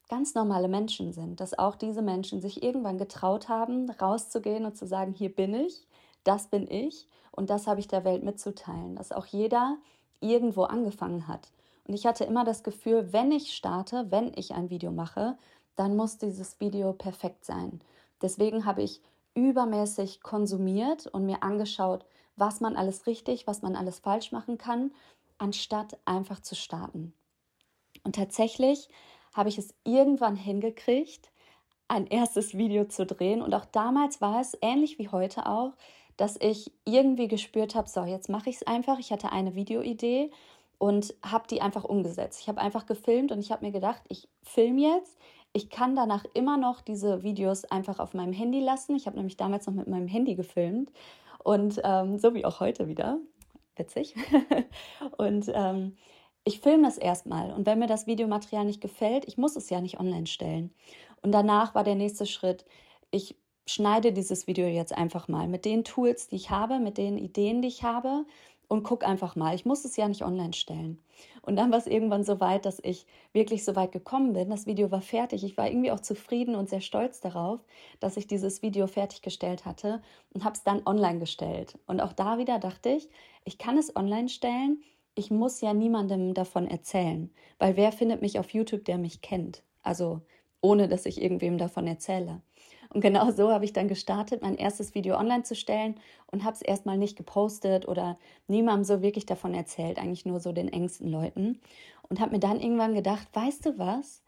ganz 0.10 0.36
normale 0.36 0.67
Menschen 0.67 1.13
sind, 1.13 1.39
dass 1.39 1.58
auch 1.58 1.75
diese 1.75 2.01
Menschen 2.01 2.41
sich 2.41 2.63
irgendwann 2.63 2.98
getraut 2.98 3.50
haben, 3.50 3.89
rauszugehen 3.89 4.65
und 4.65 4.77
zu 4.77 4.86
sagen, 4.86 5.13
hier 5.13 5.34
bin 5.34 5.53
ich, 5.53 5.88
das 6.24 6.48
bin 6.48 6.70
ich 6.70 7.08
und 7.32 7.50
das 7.50 7.67
habe 7.67 7.79
ich 7.79 7.88
der 7.88 8.03
Welt 8.03 8.24
mitzuteilen, 8.24 8.96
dass 8.96 9.12
auch 9.12 9.25
jeder 9.25 9.77
irgendwo 10.20 10.63
angefangen 10.63 11.27
hat. 11.27 11.51
Und 11.88 11.93
ich 11.93 12.05
hatte 12.05 12.24
immer 12.24 12.46
das 12.46 12.63
Gefühl, 12.63 13.12
wenn 13.12 13.32
ich 13.32 13.53
starte, 13.53 14.08
wenn 14.10 14.32
ich 14.36 14.53
ein 14.53 14.70
Video 14.70 14.91
mache, 14.91 15.38
dann 15.75 15.95
muss 15.95 16.17
dieses 16.17 16.59
Video 16.59 16.93
perfekt 16.93 17.45
sein. 17.45 17.81
Deswegen 18.21 18.65
habe 18.65 18.83
ich 18.83 19.01
übermäßig 19.35 20.21
konsumiert 20.21 21.07
und 21.07 21.25
mir 21.25 21.43
angeschaut, 21.43 22.05
was 22.35 22.61
man 22.61 22.75
alles 22.75 23.07
richtig, 23.07 23.47
was 23.47 23.61
man 23.61 23.75
alles 23.75 23.99
falsch 23.99 24.31
machen 24.31 24.57
kann, 24.57 24.91
anstatt 25.37 25.97
einfach 26.05 26.39
zu 26.41 26.55
starten. 26.55 27.13
Und 28.03 28.15
tatsächlich 28.15 28.89
habe 29.33 29.49
ich 29.49 29.57
es 29.57 29.73
irgendwann 29.83 30.35
hingekriegt, 30.35 31.31
ein 31.87 32.07
erstes 32.07 32.57
Video 32.57 32.85
zu 32.85 33.05
drehen. 33.05 33.41
Und 33.41 33.53
auch 33.53 33.65
damals 33.65 34.21
war 34.21 34.41
es 34.41 34.57
ähnlich 34.61 34.99
wie 34.99 35.09
heute 35.09 35.47
auch, 35.47 35.73
dass 36.17 36.37
ich 36.39 36.71
irgendwie 36.85 37.27
gespürt 37.27 37.75
habe, 37.75 37.89
so, 37.89 38.03
jetzt 38.03 38.29
mache 38.29 38.49
ich 38.49 38.57
es 38.57 38.67
einfach. 38.67 38.99
Ich 38.99 39.11
hatte 39.11 39.31
eine 39.31 39.55
Videoidee 39.55 40.31
und 40.77 41.13
habe 41.23 41.47
die 41.47 41.61
einfach 41.61 41.83
umgesetzt. 41.83 42.41
Ich 42.41 42.49
habe 42.49 42.61
einfach 42.61 42.85
gefilmt 42.85 43.31
und 43.31 43.39
ich 43.39 43.51
habe 43.51 43.65
mir 43.65 43.71
gedacht, 43.71 44.03
ich 44.09 44.27
filme 44.43 44.81
jetzt. 44.81 45.17
Ich 45.53 45.69
kann 45.69 45.95
danach 45.95 46.25
immer 46.33 46.57
noch 46.57 46.81
diese 46.81 47.22
Videos 47.22 47.63
einfach 47.65 48.00
auf 48.00 48.15
meinem 48.15 48.33
Handy 48.33 48.60
lassen. 48.60 48.95
Ich 48.95 49.05
habe 49.05 49.17
nämlich 49.17 49.38
damals 49.38 49.67
noch 49.67 49.74
mit 49.75 49.88
meinem 49.88 50.07
Handy 50.07 50.33
gefilmt 50.33 50.91
und 51.43 51.79
ähm, 51.83 52.17
so 52.17 52.33
wie 52.33 52.43
auch 52.43 52.60
heute 52.60 52.88
wieder. 52.88 53.19
Witzig. 53.75 54.15
und 55.17 55.51
ähm, 55.53 55.95
ich 56.43 56.60
filme 56.60 56.83
das 56.83 56.98
erstmal 56.98 57.51
und 57.53 57.65
wenn 57.65 57.79
mir 57.79 57.88
das 57.88 58.07
Videomaterial 58.07 58.65
nicht 58.65 58.81
gefällt, 58.81 59.25
ich 59.27 59.38
muss 59.38 59.55
es 59.55 59.69
ja 59.69 59.79
nicht 59.79 60.00
online 60.00 60.27
stellen. 60.27 60.74
Und 61.22 61.31
danach 61.31 61.75
war 61.75 61.83
der 61.83 61.95
nächste 61.95 62.25
Schritt, 62.25 62.65
ich 63.12 63.36
schneide 63.65 64.12
dieses 64.12 64.48
Video 64.48 64.67
jetzt 64.67 64.95
einfach 64.95 65.27
mal 65.27 65.48
mit 65.48 65.65
den 65.65 65.83
Tools, 65.83 66.27
die 66.27 66.36
ich 66.36 66.50
habe, 66.50 66.79
mit 66.79 66.98
den 66.98 67.17
Ideen, 67.17 67.62
die 67.62 67.69
ich 67.69 67.83
habe 67.83 68.25
und 68.73 68.81
guck 68.81 69.07
einfach 69.07 69.35
mal. 69.35 69.53
Ich 69.53 69.65
muss 69.65 69.85
es 69.85 69.95
ja 69.97 70.07
nicht 70.07 70.23
online 70.23 70.53
stellen. 70.53 70.97
Und 71.43 71.57
dann 71.57 71.71
war 71.71 71.77
es 71.77 71.85
irgendwann 71.85 72.23
so 72.23 72.39
weit, 72.39 72.65
dass 72.65 72.79
ich 72.83 73.05
wirklich 73.31 73.63
so 73.63 73.75
weit 73.75 73.91
gekommen 73.91 74.33
bin. 74.33 74.49
Das 74.49 74.65
Video 74.65 74.89
war 74.89 75.01
fertig. 75.01 75.43
Ich 75.43 75.57
war 75.57 75.67
irgendwie 75.67 75.91
auch 75.91 75.99
zufrieden 75.99 76.55
und 76.55 76.69
sehr 76.69 76.81
stolz 76.81 77.21
darauf, 77.21 77.59
dass 77.99 78.17
ich 78.17 78.25
dieses 78.25 78.63
Video 78.63 78.87
fertiggestellt 78.87 79.65
hatte 79.65 80.01
und 80.33 80.43
habe 80.43 80.55
es 80.55 80.63
dann 80.63 80.81
online 80.87 81.19
gestellt. 81.19 81.77
Und 81.85 82.01
auch 82.01 82.13
da 82.13 82.39
wieder 82.39 82.57
dachte 82.57 82.89
ich, 82.89 83.09
ich 83.45 83.59
kann 83.59 83.77
es 83.77 83.95
online 83.95 84.27
stellen. 84.27 84.81
Ich 85.13 85.29
muss 85.29 85.61
ja 85.61 85.75
niemandem 85.75 86.33
davon 86.33 86.67
erzählen, 86.67 87.29
weil 87.59 87.77
wer 87.77 87.91
findet 87.91 88.23
mich 88.23 88.39
auf 88.39 88.49
YouTube, 88.49 88.85
der 88.85 88.97
mich 88.97 89.21
kennt? 89.21 89.61
Also 89.83 90.21
ohne 90.61 90.87
dass 90.87 91.05
ich 91.05 91.21
irgendwem 91.21 91.59
davon 91.59 91.85
erzähle. 91.85 92.41
Und 92.93 93.01
genau 93.01 93.31
so 93.31 93.51
habe 93.51 93.65
ich 93.65 93.73
dann 93.73 93.88
gestartet, 93.88 94.43
mein 94.43 94.55
erstes 94.55 94.93
Video 94.93 95.17
online 95.17 95.43
zu 95.43 95.55
stellen 95.55 95.95
und 96.31 96.43
habe 96.43 96.55
es 96.55 96.62
erstmal 96.62 96.97
nicht 96.97 97.17
gepostet 97.17 97.88
oder 97.88 98.19
niemandem 98.47 98.83
so 98.83 99.01
wirklich 99.01 99.25
davon 99.25 99.55
erzählt, 99.55 99.97
eigentlich 99.97 100.25
nur 100.25 100.39
so 100.39 100.51
den 100.51 100.71
engsten 100.71 101.09
Leuten. 101.09 101.59
Und 102.07 102.19
habe 102.19 102.31
mir 102.31 102.39
dann 102.39 102.62
irgendwann 102.62 102.93
gedacht, 102.93 103.27
weißt 103.33 103.65
du 103.65 103.79
was, 103.79 104.21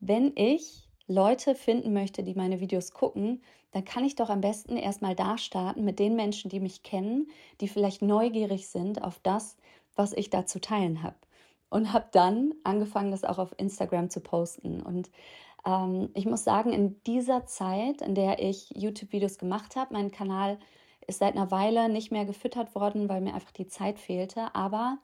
wenn 0.00 0.32
ich 0.34 0.88
Leute 1.06 1.54
finden 1.54 1.92
möchte, 1.92 2.22
die 2.22 2.34
meine 2.34 2.60
Videos 2.60 2.92
gucken, 2.92 3.42
dann 3.72 3.84
kann 3.84 4.04
ich 4.04 4.16
doch 4.16 4.30
am 4.30 4.40
besten 4.40 4.76
erstmal 4.76 5.14
da 5.14 5.38
starten 5.38 5.84
mit 5.84 5.98
den 5.98 6.16
Menschen, 6.16 6.48
die 6.48 6.60
mich 6.60 6.82
kennen, 6.82 7.28
die 7.60 7.68
vielleicht 7.68 8.02
neugierig 8.02 8.68
sind 8.68 9.02
auf 9.02 9.20
das, 9.22 9.56
was 9.94 10.12
ich 10.12 10.30
da 10.30 10.46
zu 10.46 10.60
teilen 10.60 11.02
habe. 11.02 11.16
Und 11.68 11.92
habe 11.92 12.08
dann 12.10 12.52
angefangen, 12.64 13.12
das 13.12 13.22
auch 13.22 13.38
auf 13.38 13.54
Instagram 13.56 14.10
zu 14.10 14.20
posten. 14.20 14.82
Und 14.82 15.08
ähm, 15.66 16.10
ich 16.14 16.26
muss 16.26 16.44
sagen, 16.44 16.72
in 16.72 17.02
dieser 17.04 17.46
Zeit, 17.46 18.02
in 18.02 18.14
der 18.14 18.42
ich 18.42 18.70
YouTube-Videos 18.70 19.38
gemacht 19.38 19.76
habe, 19.76 19.94
mein 19.94 20.10
Kanal 20.10 20.58
ist 21.06 21.18
seit 21.18 21.36
einer 21.36 21.50
Weile 21.50 21.88
nicht 21.88 22.12
mehr 22.12 22.24
gefüttert 22.24 22.74
worden, 22.74 23.08
weil 23.08 23.20
mir 23.20 23.34
einfach 23.34 23.52
die 23.52 23.66
Zeit 23.66 23.98
fehlte. 23.98 24.54
Aber 24.54 24.98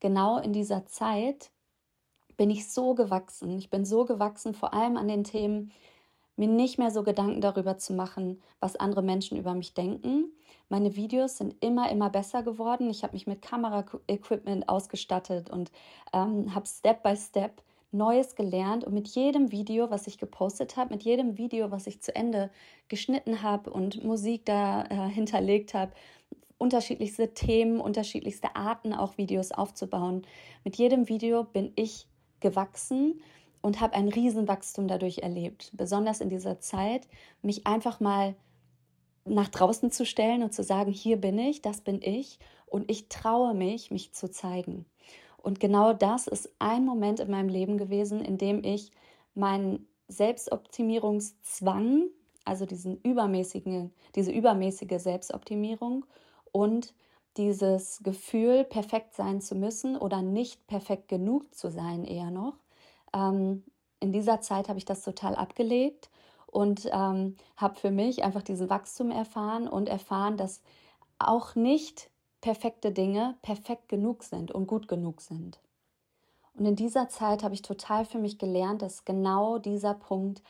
genau 0.00 0.38
in 0.38 0.52
dieser 0.52 0.86
Zeit 0.86 1.50
bin 2.36 2.50
ich 2.50 2.70
so 2.70 2.94
gewachsen. 2.94 3.58
Ich 3.58 3.70
bin 3.70 3.84
so 3.84 4.04
gewachsen, 4.04 4.54
vor 4.54 4.74
allem 4.74 4.96
an 4.96 5.08
den 5.08 5.24
Themen, 5.24 5.72
mir 6.36 6.48
nicht 6.48 6.78
mehr 6.78 6.90
so 6.90 7.02
Gedanken 7.02 7.40
darüber 7.40 7.76
zu 7.76 7.92
machen, 7.92 8.40
was 8.58 8.76
andere 8.76 9.02
Menschen 9.02 9.36
über 9.36 9.54
mich 9.54 9.74
denken. 9.74 10.32
Meine 10.68 10.96
Videos 10.96 11.36
sind 11.36 11.54
immer, 11.60 11.90
immer 11.90 12.08
besser 12.08 12.42
geworden. 12.42 12.88
Ich 12.88 13.02
habe 13.02 13.12
mich 13.12 13.26
mit 13.26 13.42
Kamera-Equipment 13.42 14.68
ausgestattet 14.68 15.50
und 15.50 15.70
ähm, 16.14 16.54
habe 16.54 16.66
Step 16.66 17.02
by 17.02 17.14
Step 17.14 17.62
Neues 17.92 18.34
gelernt 18.34 18.84
und 18.84 18.94
mit 18.94 19.08
jedem 19.08 19.52
Video, 19.52 19.90
was 19.90 20.06
ich 20.06 20.18
gepostet 20.18 20.76
habe, 20.76 20.94
mit 20.94 21.02
jedem 21.02 21.38
Video, 21.38 21.70
was 21.70 21.86
ich 21.86 22.00
zu 22.00 22.14
Ende 22.14 22.50
geschnitten 22.88 23.42
habe 23.42 23.70
und 23.70 24.02
Musik 24.02 24.46
da 24.46 24.84
äh, 24.84 25.08
hinterlegt 25.10 25.74
habe, 25.74 25.92
unterschiedlichste 26.58 27.34
Themen, 27.34 27.80
unterschiedlichste 27.80 28.56
Arten 28.56 28.94
auch 28.94 29.18
Videos 29.18 29.52
aufzubauen. 29.52 30.22
Mit 30.64 30.76
jedem 30.76 31.08
Video 31.08 31.44
bin 31.44 31.72
ich 31.76 32.06
gewachsen 32.40 33.20
und 33.60 33.80
habe 33.80 33.94
ein 33.94 34.08
Riesenwachstum 34.08 34.88
dadurch 34.88 35.18
erlebt. 35.18 35.70
Besonders 35.74 36.20
in 36.20 36.28
dieser 36.28 36.60
Zeit, 36.60 37.08
mich 37.42 37.66
einfach 37.66 38.00
mal 38.00 38.34
nach 39.24 39.48
draußen 39.48 39.90
zu 39.90 40.04
stellen 40.04 40.42
und 40.42 40.52
zu 40.52 40.62
sagen, 40.62 40.92
hier 40.92 41.16
bin 41.16 41.38
ich, 41.38 41.62
das 41.62 41.80
bin 41.80 42.00
ich 42.02 42.38
und 42.66 42.90
ich 42.90 43.08
traue 43.08 43.54
mich, 43.54 43.90
mich 43.90 44.12
zu 44.12 44.30
zeigen. 44.30 44.86
Und 45.42 45.60
genau 45.60 45.92
das 45.92 46.28
ist 46.28 46.50
ein 46.58 46.84
Moment 46.84 47.20
in 47.20 47.30
meinem 47.30 47.48
Leben 47.48 47.76
gewesen, 47.76 48.24
in 48.24 48.38
dem 48.38 48.64
ich 48.64 48.90
meinen 49.34 49.86
Selbstoptimierungszwang, 50.08 52.08
also 52.44 52.66
diesen 52.66 53.00
übermäßigen, 53.00 53.92
diese 54.14 54.30
übermäßige 54.30 55.00
Selbstoptimierung 55.00 56.06
und 56.52 56.94
dieses 57.36 58.02
Gefühl, 58.02 58.64
perfekt 58.64 59.14
sein 59.14 59.40
zu 59.40 59.54
müssen 59.54 59.96
oder 59.96 60.22
nicht 60.22 60.66
perfekt 60.66 61.08
genug 61.08 61.54
zu 61.54 61.70
sein, 61.70 62.04
eher 62.04 62.30
noch. 62.30 62.54
Ähm, 63.14 63.64
in 64.00 64.12
dieser 64.12 64.40
Zeit 64.40 64.68
habe 64.68 64.78
ich 64.78 64.84
das 64.84 65.02
total 65.02 65.34
abgelegt 65.34 66.10
und 66.46 66.88
ähm, 66.92 67.36
habe 67.56 67.76
für 67.76 67.90
mich 67.90 68.22
einfach 68.22 68.42
diesen 68.42 68.68
Wachstum 68.68 69.10
erfahren 69.10 69.66
und 69.66 69.88
erfahren, 69.88 70.36
dass 70.36 70.60
auch 71.18 71.54
nicht 71.54 72.10
perfekte 72.42 72.92
Dinge 72.92 73.36
perfekt 73.40 73.88
genug 73.88 74.24
sind 74.24 74.52
und 74.52 74.66
gut 74.66 74.88
genug 74.88 75.22
sind. 75.22 75.58
Und 76.54 76.66
in 76.66 76.76
dieser 76.76 77.08
Zeit 77.08 77.42
habe 77.42 77.54
ich 77.54 77.62
total 77.62 78.04
für 78.04 78.18
mich 78.18 78.36
gelernt, 78.38 78.82
dass 78.82 79.06
genau 79.06 79.58
dieser 79.58 79.94
Punkt, 79.94 80.42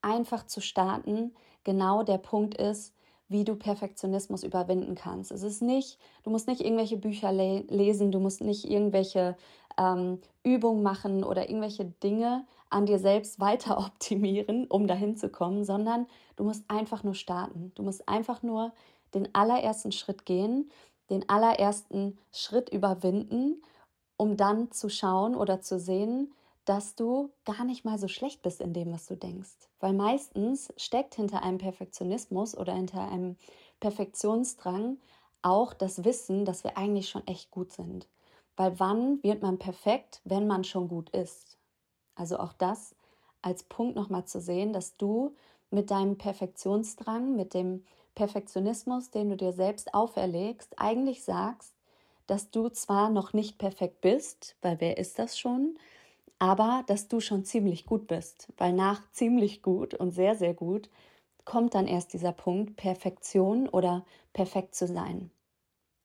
einfach 0.00 0.46
zu 0.46 0.62
starten, 0.62 1.34
genau 1.62 2.02
der 2.02 2.16
Punkt 2.16 2.54
ist, 2.54 2.94
wie 3.28 3.44
du 3.44 3.54
Perfektionismus 3.54 4.42
überwinden 4.42 4.94
kannst. 4.94 5.30
Es 5.30 5.42
ist 5.42 5.60
nicht, 5.60 5.98
du 6.24 6.30
musst 6.30 6.48
nicht 6.48 6.62
irgendwelche 6.62 6.96
Bücher 6.96 7.32
le 7.32 7.60
lesen, 7.68 8.10
du 8.10 8.18
musst 8.18 8.40
nicht 8.40 8.68
irgendwelche 8.68 9.36
ähm, 9.78 10.20
Übungen 10.42 10.82
machen 10.82 11.22
oder 11.22 11.48
irgendwelche 11.48 11.84
Dinge 11.84 12.46
an 12.70 12.86
dir 12.86 12.98
selbst 12.98 13.38
weiter 13.38 13.78
optimieren, 13.86 14.66
um 14.66 14.86
dahin 14.86 15.16
zu 15.16 15.28
kommen, 15.28 15.64
sondern 15.64 16.06
du 16.36 16.44
musst 16.44 16.64
einfach 16.68 17.04
nur 17.04 17.14
starten. 17.14 17.72
Du 17.74 17.82
musst 17.82 18.08
einfach 18.08 18.42
nur 18.42 18.72
den 19.14 19.32
allerersten 19.34 19.92
Schritt 19.92 20.24
gehen 20.24 20.70
den 21.10 21.28
allerersten 21.28 22.18
Schritt 22.32 22.70
überwinden, 22.70 23.62
um 24.16 24.36
dann 24.36 24.70
zu 24.70 24.88
schauen 24.88 25.34
oder 25.34 25.60
zu 25.60 25.78
sehen, 25.78 26.32
dass 26.64 26.94
du 26.94 27.30
gar 27.44 27.64
nicht 27.64 27.84
mal 27.84 27.98
so 27.98 28.06
schlecht 28.06 28.42
bist 28.42 28.60
in 28.60 28.72
dem, 28.72 28.92
was 28.92 29.06
du 29.06 29.16
denkst. 29.16 29.68
Weil 29.80 29.92
meistens 29.92 30.72
steckt 30.76 31.14
hinter 31.14 31.42
einem 31.42 31.58
Perfektionismus 31.58 32.56
oder 32.56 32.74
hinter 32.74 33.08
einem 33.08 33.36
Perfektionsdrang 33.80 34.98
auch 35.42 35.72
das 35.72 36.04
Wissen, 36.04 36.44
dass 36.44 36.64
wir 36.64 36.76
eigentlich 36.76 37.08
schon 37.08 37.26
echt 37.26 37.50
gut 37.50 37.72
sind. 37.72 38.08
Weil 38.56 38.78
wann 38.78 39.22
wird 39.22 39.42
man 39.42 39.58
perfekt, 39.58 40.20
wenn 40.24 40.46
man 40.46 40.64
schon 40.64 40.88
gut 40.88 41.10
ist? 41.10 41.58
Also 42.14 42.38
auch 42.38 42.52
das 42.52 42.94
als 43.42 43.62
Punkt 43.62 43.96
nochmal 43.96 44.26
zu 44.26 44.40
sehen, 44.40 44.72
dass 44.72 44.96
du 44.96 45.34
mit 45.70 45.90
deinem 45.90 46.18
Perfektionsdrang, 46.18 47.36
mit 47.36 47.54
dem 47.54 47.84
Perfektionismus, 48.14 49.10
den 49.10 49.30
du 49.30 49.36
dir 49.36 49.52
selbst 49.52 49.94
auferlegst, 49.94 50.78
eigentlich 50.78 51.24
sagst, 51.24 51.74
dass 52.26 52.50
du 52.50 52.68
zwar 52.68 53.10
noch 53.10 53.32
nicht 53.32 53.58
perfekt 53.58 54.00
bist, 54.00 54.56
weil 54.62 54.80
wer 54.80 54.98
ist 54.98 55.18
das 55.18 55.38
schon, 55.38 55.78
aber 56.38 56.84
dass 56.86 57.08
du 57.08 57.20
schon 57.20 57.44
ziemlich 57.44 57.86
gut 57.86 58.06
bist, 58.06 58.52
weil 58.56 58.72
nach 58.72 59.02
ziemlich 59.12 59.62
gut 59.62 59.94
und 59.94 60.12
sehr, 60.12 60.34
sehr 60.34 60.54
gut 60.54 60.88
kommt 61.44 61.74
dann 61.74 61.86
erst 61.86 62.12
dieser 62.12 62.32
Punkt 62.32 62.76
Perfektion 62.76 63.68
oder 63.68 64.04
perfekt 64.32 64.74
zu 64.74 64.86
sein. 64.86 65.30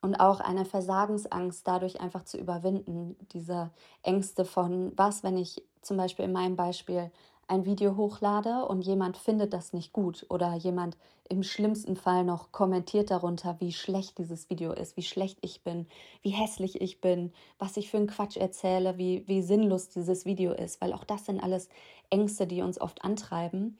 Und 0.01 0.15
auch 0.15 0.39
eine 0.39 0.65
Versagensangst 0.65 1.67
dadurch 1.67 1.99
einfach 1.99 2.25
zu 2.25 2.37
überwinden, 2.37 3.15
diese 3.31 3.71
Ängste 4.03 4.45
von, 4.45 4.91
was, 4.95 5.23
wenn 5.23 5.37
ich 5.37 5.63
zum 5.81 5.97
Beispiel 5.97 6.25
in 6.25 6.31
meinem 6.31 6.55
Beispiel 6.55 7.11
ein 7.47 7.65
Video 7.65 7.95
hochlade 7.95 8.65
und 8.65 8.81
jemand 8.81 9.17
findet 9.17 9.53
das 9.53 9.73
nicht 9.73 9.93
gut 9.93 10.25
oder 10.29 10.53
jemand 10.55 10.97
im 11.27 11.43
schlimmsten 11.43 11.95
Fall 11.95 12.23
noch 12.23 12.51
kommentiert 12.51 13.11
darunter, 13.11 13.57
wie 13.59 13.71
schlecht 13.71 14.17
dieses 14.17 14.49
Video 14.49 14.73
ist, 14.73 14.97
wie 14.97 15.03
schlecht 15.03 15.39
ich 15.41 15.63
bin, 15.63 15.87
wie 16.21 16.29
hässlich 16.29 16.81
ich 16.81 17.01
bin, 17.01 17.33
was 17.57 17.77
ich 17.77 17.89
für 17.89 17.97
einen 17.97 18.07
Quatsch 18.07 18.37
erzähle, 18.37 18.97
wie, 18.97 19.27
wie 19.27 19.41
sinnlos 19.41 19.89
dieses 19.89 20.25
Video 20.25 20.53
ist, 20.53 20.81
weil 20.81 20.93
auch 20.93 21.03
das 21.03 21.25
sind 21.25 21.41
alles 21.41 21.69
Ängste, 22.09 22.47
die 22.47 22.61
uns 22.61 22.79
oft 22.79 23.03
antreiben. 23.03 23.77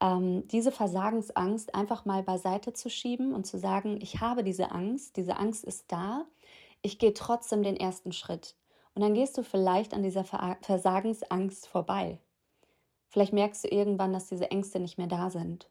Ähm, 0.00 0.46
diese 0.48 0.72
Versagensangst 0.72 1.74
einfach 1.74 2.04
mal 2.04 2.22
beiseite 2.22 2.72
zu 2.72 2.90
schieben 2.90 3.34
und 3.34 3.46
zu 3.46 3.58
sagen, 3.58 3.98
ich 4.00 4.20
habe 4.20 4.44
diese 4.44 4.72
Angst, 4.72 5.16
diese 5.16 5.36
Angst 5.36 5.64
ist 5.64 5.84
da, 5.88 6.24
ich 6.82 6.98
gehe 6.98 7.14
trotzdem 7.14 7.62
den 7.62 7.76
ersten 7.76 8.12
Schritt. 8.12 8.54
Und 8.94 9.02
dann 9.02 9.14
gehst 9.14 9.36
du 9.36 9.42
vielleicht 9.42 9.92
an 9.92 10.02
dieser 10.02 10.24
Versagensangst 10.24 11.66
vorbei. 11.66 12.18
Vielleicht 13.08 13.32
merkst 13.32 13.64
du 13.64 13.68
irgendwann, 13.68 14.12
dass 14.12 14.28
diese 14.28 14.50
Ängste 14.50 14.80
nicht 14.80 14.98
mehr 14.98 15.06
da 15.06 15.30
sind. 15.30 15.68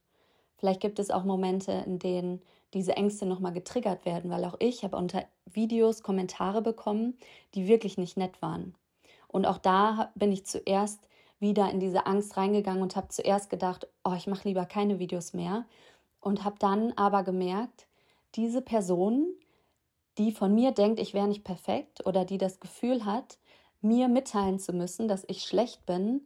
Vielleicht 0.57 0.81
gibt 0.81 0.99
es 0.99 1.11
auch 1.11 1.23
Momente, 1.23 1.71
in 1.85 1.99
denen 1.99 2.41
diese 2.73 2.95
Ängste 2.95 3.25
nochmal 3.25 3.53
getriggert 3.53 4.05
werden, 4.05 4.31
weil 4.31 4.43
auch 4.45 4.55
ich 4.59 4.83
habe 4.83 4.97
unter 4.97 5.25
Videos 5.45 6.03
Kommentare 6.03 6.61
bekommen, 6.61 7.17
die 7.53 7.67
wirklich 7.67 7.97
nicht 7.97 8.17
nett 8.17 8.41
waren. 8.41 8.75
Und 9.27 9.45
auch 9.45 9.57
da 9.57 10.11
bin 10.15 10.31
ich 10.31 10.45
zuerst 10.45 11.07
wieder 11.39 11.69
in 11.69 11.79
diese 11.79 12.05
Angst 12.05 12.37
reingegangen 12.37 12.81
und 12.81 12.95
habe 12.95 13.09
zuerst 13.09 13.49
gedacht, 13.49 13.87
oh, 14.03 14.13
ich 14.15 14.27
mache 14.27 14.47
lieber 14.47 14.65
keine 14.65 14.99
Videos 14.99 15.33
mehr. 15.33 15.65
Und 16.21 16.43
habe 16.43 16.55
dann 16.59 16.93
aber 16.93 17.23
gemerkt, 17.23 17.87
diese 18.35 18.61
Person, 18.61 19.27
die 20.17 20.31
von 20.31 20.53
mir 20.53 20.71
denkt, 20.71 20.99
ich 20.99 21.13
wäre 21.13 21.27
nicht 21.27 21.43
perfekt 21.43 22.05
oder 22.05 22.25
die 22.25 22.37
das 22.37 22.59
Gefühl 22.59 23.05
hat, 23.05 23.37
mir 23.81 24.07
mitteilen 24.07 24.59
zu 24.59 24.73
müssen, 24.73 25.07
dass 25.07 25.25
ich 25.27 25.43
schlecht 25.43 25.85
bin, 25.85 26.21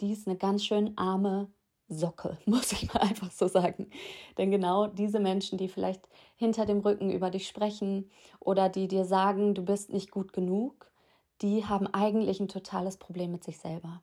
die 0.00 0.12
ist 0.12 0.26
eine 0.26 0.36
ganz 0.36 0.64
schön 0.64 0.96
arme 0.96 1.50
Socke, 1.88 2.38
muss 2.46 2.72
ich 2.72 2.92
mal 2.92 3.00
einfach 3.00 3.30
so 3.30 3.48
sagen. 3.48 3.90
Denn 4.38 4.50
genau 4.50 4.86
diese 4.86 5.20
Menschen, 5.20 5.58
die 5.58 5.68
vielleicht 5.68 6.08
hinter 6.36 6.66
dem 6.66 6.80
Rücken 6.80 7.10
über 7.10 7.30
dich 7.30 7.46
sprechen 7.46 8.10
oder 8.38 8.68
die 8.68 8.88
dir 8.88 9.04
sagen, 9.04 9.54
du 9.54 9.64
bist 9.64 9.90
nicht 9.92 10.10
gut 10.10 10.32
genug, 10.32 10.90
die 11.42 11.66
haben 11.66 11.86
eigentlich 11.86 12.40
ein 12.40 12.48
totales 12.48 12.96
Problem 12.96 13.32
mit 13.32 13.44
sich 13.44 13.58
selber. 13.58 14.02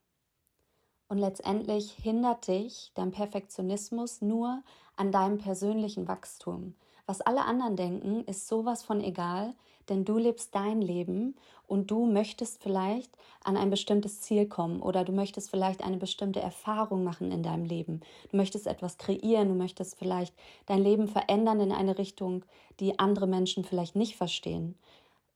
Und 1.09 1.19
letztendlich 1.19 1.91
hindert 1.93 2.47
dich 2.47 2.91
dein 2.95 3.11
Perfektionismus 3.11 4.21
nur 4.21 4.63
an 4.97 5.11
deinem 5.11 5.37
persönlichen 5.37 6.07
Wachstum. 6.07 6.75
Was 7.07 7.21
alle 7.21 7.45
anderen 7.45 7.77
denken, 7.77 8.25
ist 8.25 8.49
sowas 8.49 8.83
von 8.83 9.01
egal, 9.01 9.55
denn 9.87 10.03
du 10.03 10.17
lebst 10.17 10.53
dein 10.53 10.81
Leben 10.81 11.35
und 11.65 11.89
du 11.89 12.05
möchtest 12.05 12.61
vielleicht 12.61 13.09
an 13.45 13.55
ein 13.55 13.69
bestimmtes 13.69 14.19
Ziel 14.19 14.45
kommen 14.45 14.81
oder 14.81 15.05
du 15.05 15.13
möchtest 15.13 15.49
vielleicht 15.49 15.81
eine 15.81 15.95
bestimmte 15.95 16.41
Erfahrung 16.41 17.05
machen 17.05 17.31
in 17.31 17.43
deinem 17.43 17.63
Leben. 17.63 18.01
Du 18.29 18.35
möchtest 18.35 18.67
etwas 18.67 18.97
kreieren, 18.97 19.47
du 19.47 19.55
möchtest 19.55 19.97
vielleicht 19.97 20.33
dein 20.65 20.83
Leben 20.83 21.07
verändern 21.07 21.61
in 21.61 21.71
eine 21.71 21.97
Richtung, 21.97 22.43
die 22.81 22.99
andere 22.99 23.25
Menschen 23.25 23.63
vielleicht 23.63 23.95
nicht 23.95 24.17
verstehen. 24.17 24.77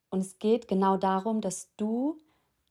Und 0.10 0.20
es 0.20 0.40
geht 0.40 0.68
genau 0.68 0.98
darum, 0.98 1.40
dass 1.40 1.70
du 1.78 2.20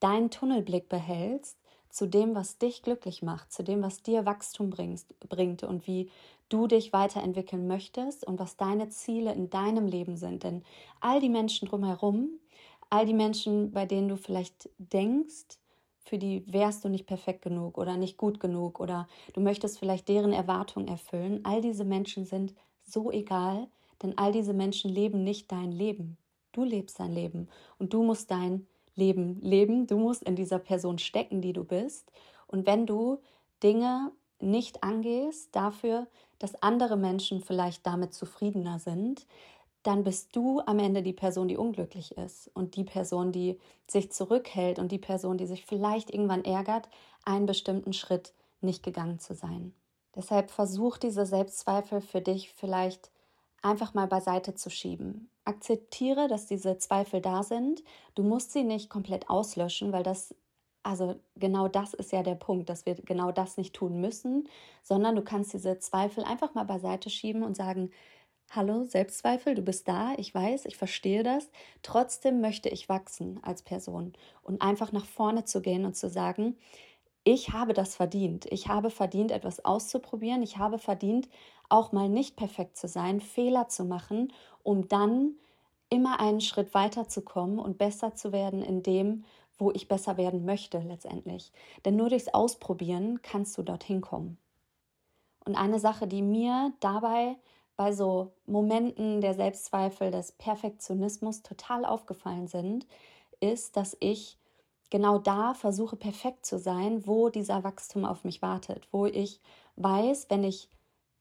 deinen 0.01 0.31
Tunnelblick 0.31 0.91
behältst 0.91 1.57
zu 1.91 2.07
dem, 2.07 2.35
was 2.35 2.59
dich 2.59 2.83
glücklich 2.83 3.23
macht, 3.23 3.53
zu 3.53 3.63
dem, 3.63 3.83
was 3.83 4.03
dir 4.03 4.27
Wachstum 4.27 4.71
bringst, 4.71 5.19
bringt 5.29 5.63
und 5.63 5.87
wie 5.87 6.11
du 6.49 6.67
dich 6.67 6.93
weiterentwickeln 6.93 7.67
möchtest 7.67 8.27
und 8.27 8.39
was 8.39 8.57
deine 8.57 8.89
Ziele 8.89 9.33
in 9.33 9.51
deinem 9.51 9.87
Leben 9.87 10.17
sind. 10.17 10.43
Denn 10.43 10.65
all 11.01 11.21
die 11.21 11.29
Menschen 11.29 11.69
drumherum, 11.69 12.31
all 12.91 13.07
die 13.07 13.15
Menschen, 13.15 13.73
bei 13.73 13.87
denen 13.87 14.09
du 14.09 14.17
vielleicht 14.17 14.69
denkst, 14.79 15.59
für 16.05 16.19
die 16.19 16.45
wärst 16.53 16.85
du 16.85 16.89
nicht 16.89 17.07
perfekt 17.07 17.43
genug 17.43 17.79
oder 17.79 17.97
nicht 17.97 18.17
gut 18.17 18.41
genug 18.41 18.81
oder 18.81 19.07
du 19.33 19.41
möchtest 19.41 19.79
vielleicht 19.79 20.09
deren 20.09 20.33
Erwartungen 20.33 20.89
erfüllen, 20.89 21.41
all 21.45 21.61
diese 21.61 21.85
Menschen 21.85 22.25
sind 22.25 22.55
so 22.83 23.13
egal, 23.13 23.69
denn 24.03 24.19
all 24.19 24.33
diese 24.33 24.53
Menschen 24.53 24.91
leben 24.91 25.23
nicht 25.23 25.53
dein 25.53 25.71
Leben. 25.71 26.17
Du 26.53 26.65
lebst 26.65 26.99
dein 26.99 27.13
Leben 27.13 27.49
und 27.79 27.93
du 27.93 28.03
musst 28.03 28.31
dein 28.31 28.67
Leben 28.95 29.41
leben. 29.41 29.87
Du 29.87 29.99
musst 29.99 30.23
in 30.23 30.37
dieser 30.37 30.59
Person 30.59 30.99
stecken, 30.99 31.41
die 31.41 31.53
du 31.53 31.65
bist. 31.65 32.11
Und 32.47 32.67
wenn 32.67 32.87
du 32.87 33.19
Dinge 33.63 34.13
nicht 34.41 34.83
angehst 34.83 35.55
dafür, 35.55 36.07
dass 36.39 36.63
andere 36.63 36.97
Menschen 36.97 37.41
vielleicht 37.43 37.87
damit 37.87 38.15
zufriedener 38.15 38.79
sind, 38.79 39.27
dann 39.83 40.05
bist 40.05 40.37
du 40.37 40.61
am 40.67 40.79
Ende 40.79 41.03
die 41.03 41.13
Person, 41.13 41.49
die 41.49 41.57
unglücklich 41.57 42.17
ist 42.19 42.51
und 42.55 42.77
die 42.77 42.85
Person, 42.85 43.33
die 43.33 43.59
sich 43.87 44.13
zurückhält 44.13 44.79
und 44.79 44.93
die 44.93 44.99
Person, 44.99 45.39
die 45.39 45.47
sich 45.47 45.65
vielleicht 45.65 46.13
irgendwann 46.13 46.45
ärgert, 46.45 46.89
einen 47.25 47.47
bestimmten 47.47 47.93
Schritt 47.93 48.35
nicht 48.61 48.83
gegangen 48.83 49.19
zu 49.19 49.35
sein. 49.35 49.73
Deshalb 50.15 50.51
versuch 50.51 50.99
diese 50.99 51.25
Selbstzweifel 51.25 52.01
für 52.01 52.21
dich 52.21 52.53
vielleicht 52.53 53.11
einfach 53.63 53.95
mal 53.95 54.07
beiseite 54.07 54.55
zu 54.55 54.71
schieben. 54.71 55.31
Akzeptiere, 55.45 56.29
dass 56.29 56.47
diese 56.47 56.79
Zweifel 56.79 57.21
da 57.21 57.43
sind. 57.43 57.83
Du 58.15 58.23
musst 58.23 58.53
sie 58.53 58.65
nicht 58.65 58.89
komplett 58.91 59.29
auslöschen, 59.31 59.93
weil 59.93 60.03
das, 60.03 60.35
also 60.83 61.17
genau 61.37 61.69
das 61.69 61.95
ist 61.95 62.13
ja 62.13 62.23
der 62.23 62.37
Punkt, 62.37 62.69
dass 62.71 62.87
wir 62.87 62.95
genau 62.95 63.33
das 63.33 63.57
nicht 63.57 63.75
tun 63.75 64.01
müssen, 64.01 64.49
sondern 64.83 65.17
du 65.17 65.23
kannst 65.23 65.53
diese 65.53 65.79
Zweifel 65.79 66.25
einfach 66.25 66.55
mal 66.55 66.65
beiseite 66.65 67.11
schieben 67.11 67.43
und 67.43 67.57
sagen, 67.57 67.91
Hallo, 68.53 68.83
Selbstzweifel, 68.85 69.55
du 69.55 69.63
bist 69.63 69.87
da, 69.87 70.13
ich 70.17 70.35
weiß, 70.35 70.65
ich 70.67 70.77
verstehe 70.77 71.23
das. 71.23 71.49
Trotzdem 71.83 72.41
möchte 72.41 72.69
ich 72.69 72.89
wachsen 72.89 73.39
als 73.45 73.63
Person 73.63 74.13
und 74.43 74.61
einfach 74.61 74.91
nach 74.91 75.07
vorne 75.07 75.45
zu 75.45 75.63
gehen 75.63 75.85
und 75.87 75.95
zu 75.97 76.09
sagen, 76.11 76.57
ich 77.25 77.51
habe 77.51 77.75
das 77.75 77.97
verdient. 77.97 78.47
Ich 78.51 78.69
habe 78.69 78.91
verdient, 78.91 79.31
etwas 79.31 79.65
auszuprobieren. 79.65 80.43
Ich 80.43 80.59
habe 80.59 80.79
verdient, 80.79 81.29
auch 81.71 81.93
mal 81.93 82.09
nicht 82.09 82.37
perfekt 82.37 82.77
zu 82.77 82.89
sein, 82.89 83.21
Fehler 83.21 83.69
zu 83.69 83.85
machen, 83.85 84.33
um 84.63 84.89
dann 84.89 85.35
immer 85.89 86.21
einen 86.21 86.41
Schritt 86.41 86.75
weiter 86.75 87.09
zu 87.09 87.23
kommen 87.23 87.59
und 87.59 87.79
besser 87.79 88.15
zu 88.15 88.33
werden 88.33 88.63
in 88.63 88.83
dem, 88.83 89.25
wo 89.59 89.71
ich 89.73 89.89
besser 89.89 90.17
werden 90.17 90.45
möchte 90.45 90.79
letztendlich. 90.79 91.53
Denn 91.85 91.97
nur 91.97 92.09
durchs 92.09 92.29
Ausprobieren 92.29 93.21
kannst 93.23 93.59
du 93.59 93.63
dorthin 93.63 94.01
kommen. 94.01 94.39
Und 95.45 95.57
eine 95.57 95.79
Sache, 95.79 96.07
die 96.07 96.23
mir 96.23 96.73
dabei 96.81 97.37
bei 97.77 97.93
so 97.93 98.33
Momenten 98.47 99.21
der 99.21 99.35
Selbstzweifel, 99.35 100.11
des 100.11 100.33
Perfektionismus 100.33 101.43
total 101.43 101.85
aufgefallen 101.85 102.47
sind, 102.47 102.87
ist, 103.41 103.77
dass 103.77 103.97
ich 104.01 104.39
genau 104.91 105.19
da 105.19 105.55
versuche 105.55 105.97
perfekt 105.97 106.45
zu 106.45 106.59
sein, 106.59 107.07
wo 107.07 107.31
dieser 107.31 107.65
Wachstum 107.65 108.05
auf 108.05 108.25
mich 108.25 108.43
wartet, 108.43 108.87
wo 108.91 109.07
ich 109.07 109.41
weiß, 109.77 110.27
wenn 110.29 110.45
ich 110.45 110.69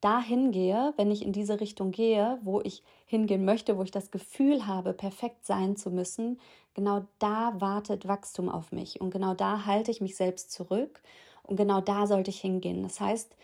dahin 0.02 0.52
gehe, 0.52 0.94
wenn 0.98 1.12
ich 1.12 1.24
in 1.26 1.34
diese 1.34 1.60
Richtung 1.60 1.92
gehe, 1.92 2.40
wo 2.42 2.62
ich 2.62 2.84
hingehen 3.06 3.46
möchte, 3.46 3.78
wo 3.78 3.84
ich 3.84 3.92
das 3.92 4.12
Gefühl 4.12 4.66
habe, 4.68 4.94
perfekt 4.94 5.46
sein 5.46 5.76
zu 5.76 5.92
müssen, 5.92 6.40
genau 6.74 7.06
da 7.20 7.60
wartet 7.60 8.08
Wachstum 8.08 8.50
auf 8.50 8.72
mich 8.72 9.02
und 9.02 9.12
genau 9.12 9.34
da 9.34 9.66
halte 9.66 9.92
ich 9.92 10.02
mich 10.02 10.16
selbst 10.16 10.52
zurück 10.52 11.02
und 11.44 11.58
genau 11.58 11.82
da 11.82 12.08
sollte 12.08 12.30
ich 12.30 12.40
hingehen. 12.40 12.84
Das 12.84 13.02
heißt, 13.02 13.36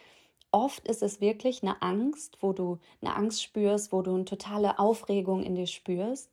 oft 0.52 0.88
ist 0.88 1.04
es 1.04 1.22
wirklich 1.22 1.62
eine 1.64 1.82
Angst, 1.82 2.38
wo 2.42 2.54
du 2.54 2.80
eine 3.02 3.16
Angst 3.16 3.44
spürst, 3.44 3.92
wo 3.92 4.02
du 4.02 4.14
eine 4.14 4.26
totale 4.26 4.80
Aufregung 4.80 5.44
in 5.44 5.56
dir 5.56 5.68
spürst. 5.68 6.32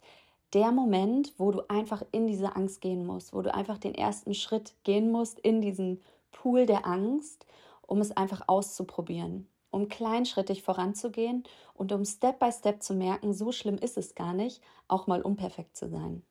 Der 0.52 0.70
Moment, 0.70 1.32
wo 1.38 1.50
du 1.50 1.62
einfach 1.68 2.02
in 2.12 2.26
diese 2.26 2.54
Angst 2.56 2.80
gehen 2.82 3.06
musst, 3.06 3.32
wo 3.32 3.42
du 3.42 3.52
einfach 3.54 3.78
den 3.78 3.94
ersten 3.94 4.34
Schritt 4.34 4.74
gehen 4.84 5.10
musst 5.10 5.40
in 5.40 5.60
diesen 5.62 6.02
Pool 6.30 6.66
der 6.66 6.86
Angst, 6.86 7.46
um 7.86 8.00
es 8.00 8.14
einfach 8.16 8.42
auszuprobieren 8.46 9.48
um 9.72 9.88
kleinschrittig 9.88 10.62
voranzugehen 10.62 11.42
und 11.74 11.90
um 11.92 12.04
Step 12.04 12.38
by 12.38 12.52
Step 12.52 12.82
zu 12.82 12.94
merken, 12.94 13.34
so 13.34 13.50
schlimm 13.50 13.78
ist 13.78 13.98
es 13.98 14.14
gar 14.14 14.34
nicht, 14.34 14.62
auch 14.86 15.08
mal 15.08 15.22
unperfekt 15.22 15.76
zu 15.76 15.88
sein. 15.88 16.22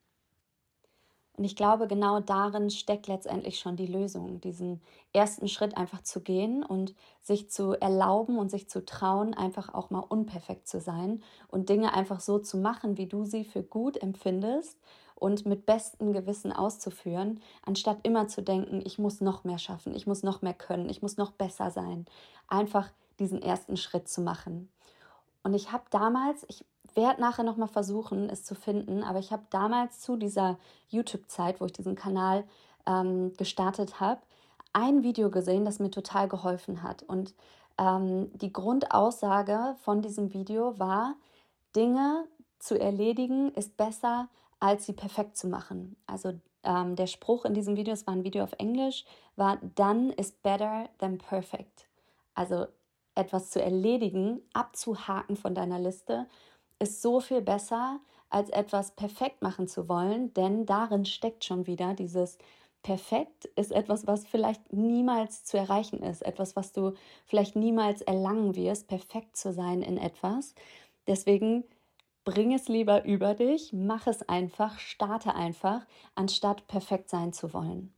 Und 1.37 1.45
ich 1.45 1.55
glaube, 1.55 1.87
genau 1.87 2.19
darin 2.19 2.69
steckt 2.69 3.07
letztendlich 3.07 3.57
schon 3.57 3.75
die 3.75 3.87
Lösung, 3.87 4.41
diesen 4.41 4.81
ersten 5.11 5.47
Schritt 5.47 5.75
einfach 5.75 6.03
zu 6.03 6.21
gehen 6.21 6.63
und 6.63 6.93
sich 7.21 7.49
zu 7.49 7.71
erlauben 7.71 8.37
und 8.37 8.51
sich 8.51 8.69
zu 8.69 8.85
trauen, 8.85 9.33
einfach 9.33 9.73
auch 9.73 9.89
mal 9.89 10.05
unperfekt 10.07 10.67
zu 10.67 10.79
sein 10.79 11.23
und 11.47 11.69
Dinge 11.69 11.93
einfach 11.93 12.19
so 12.19 12.37
zu 12.37 12.57
machen, 12.57 12.97
wie 12.97 13.07
du 13.07 13.23
sie 13.23 13.43
für 13.43 13.63
gut 13.63 13.97
empfindest 13.97 14.77
und 15.15 15.45
mit 15.45 15.65
bestem 15.65 16.13
Gewissen 16.13 16.51
auszuführen, 16.51 17.39
anstatt 17.65 17.99
immer 18.03 18.27
zu 18.27 18.43
denken, 18.43 18.81
ich 18.85 18.99
muss 18.99 19.21
noch 19.21 19.43
mehr 19.43 19.57
schaffen, 19.57 19.95
ich 19.95 20.05
muss 20.05 20.23
noch 20.23 20.41
mehr 20.41 20.53
können, 20.53 20.89
ich 20.89 21.01
muss 21.01 21.17
noch 21.17 21.31
besser 21.31 21.71
sein. 21.71 22.05
Einfach 22.47 22.91
diesen 23.19 23.41
ersten 23.41 23.77
Schritt 23.77 24.07
zu 24.07 24.21
machen. 24.21 24.69
Und 25.43 25.53
ich 25.53 25.71
habe 25.71 25.83
damals, 25.89 26.45
ich 26.47 26.65
werde 26.93 27.21
nachher 27.21 27.43
nochmal 27.43 27.67
versuchen, 27.67 28.29
es 28.29 28.43
zu 28.43 28.55
finden, 28.55 29.03
aber 29.03 29.19
ich 29.19 29.31
habe 29.31 29.43
damals 29.49 29.99
zu 29.99 30.17
dieser 30.17 30.57
YouTube-Zeit, 30.89 31.61
wo 31.61 31.65
ich 31.65 31.73
diesen 31.73 31.95
Kanal 31.95 32.43
ähm, 32.85 33.33
gestartet 33.37 33.99
habe, 33.99 34.21
ein 34.73 35.03
Video 35.03 35.29
gesehen, 35.29 35.65
das 35.65 35.79
mir 35.79 35.91
total 35.91 36.27
geholfen 36.27 36.83
hat. 36.83 37.03
Und 37.03 37.33
ähm, 37.77 38.31
die 38.37 38.53
Grundaussage 38.53 39.75
von 39.81 40.01
diesem 40.01 40.33
Video 40.33 40.77
war, 40.79 41.15
Dinge 41.75 42.25
zu 42.59 42.79
erledigen 42.79 43.53
ist 43.53 43.77
besser, 43.77 44.27
als 44.59 44.85
sie 44.85 44.93
perfekt 44.93 45.37
zu 45.37 45.47
machen. 45.47 45.95
Also 46.05 46.33
ähm, 46.63 46.95
der 46.95 47.07
Spruch 47.07 47.45
in 47.45 47.53
diesem 47.53 47.75
Video, 47.75 47.93
es 47.93 48.05
war 48.05 48.13
ein 48.13 48.23
Video 48.23 48.43
auf 48.43 48.53
Englisch, 48.59 49.05
war 49.35 49.57
Done 49.75 50.13
is 50.13 50.31
better 50.31 50.87
than 50.99 51.17
perfect. 51.17 51.87
Also 52.35 52.67
etwas 53.15 53.49
zu 53.49 53.61
erledigen, 53.61 54.41
abzuhaken 54.53 55.35
von 55.35 55.55
deiner 55.55 55.79
Liste, 55.79 56.27
ist 56.79 57.01
so 57.01 57.19
viel 57.19 57.41
besser, 57.41 57.99
als 58.29 58.49
etwas 58.49 58.91
perfekt 58.91 59.41
machen 59.41 59.67
zu 59.67 59.89
wollen, 59.89 60.33
denn 60.33 60.65
darin 60.65 61.05
steckt 61.05 61.43
schon 61.43 61.67
wieder 61.67 61.93
dieses 61.93 62.37
Perfekt 62.83 63.45
ist 63.55 63.71
etwas, 63.71 64.07
was 64.07 64.25
vielleicht 64.25 64.73
niemals 64.73 65.43
zu 65.43 65.57
erreichen 65.57 66.01
ist, 66.01 66.23
etwas, 66.23 66.55
was 66.55 66.73
du 66.73 66.93
vielleicht 67.25 67.55
niemals 67.55 68.01
erlangen 68.01 68.55
wirst, 68.55 68.87
perfekt 68.87 69.37
zu 69.37 69.53
sein 69.53 69.83
in 69.83 69.97
etwas. 69.97 70.55
Deswegen 71.05 71.63
bring 72.23 72.53
es 72.53 72.67
lieber 72.67 73.05
über 73.05 73.35
dich, 73.35 73.71
mach 73.71 74.07
es 74.07 74.27
einfach, 74.27 74.79
starte 74.79 75.35
einfach, 75.35 75.85
anstatt 76.15 76.67
perfekt 76.67 77.09
sein 77.09 77.33
zu 77.33 77.53
wollen. 77.53 77.93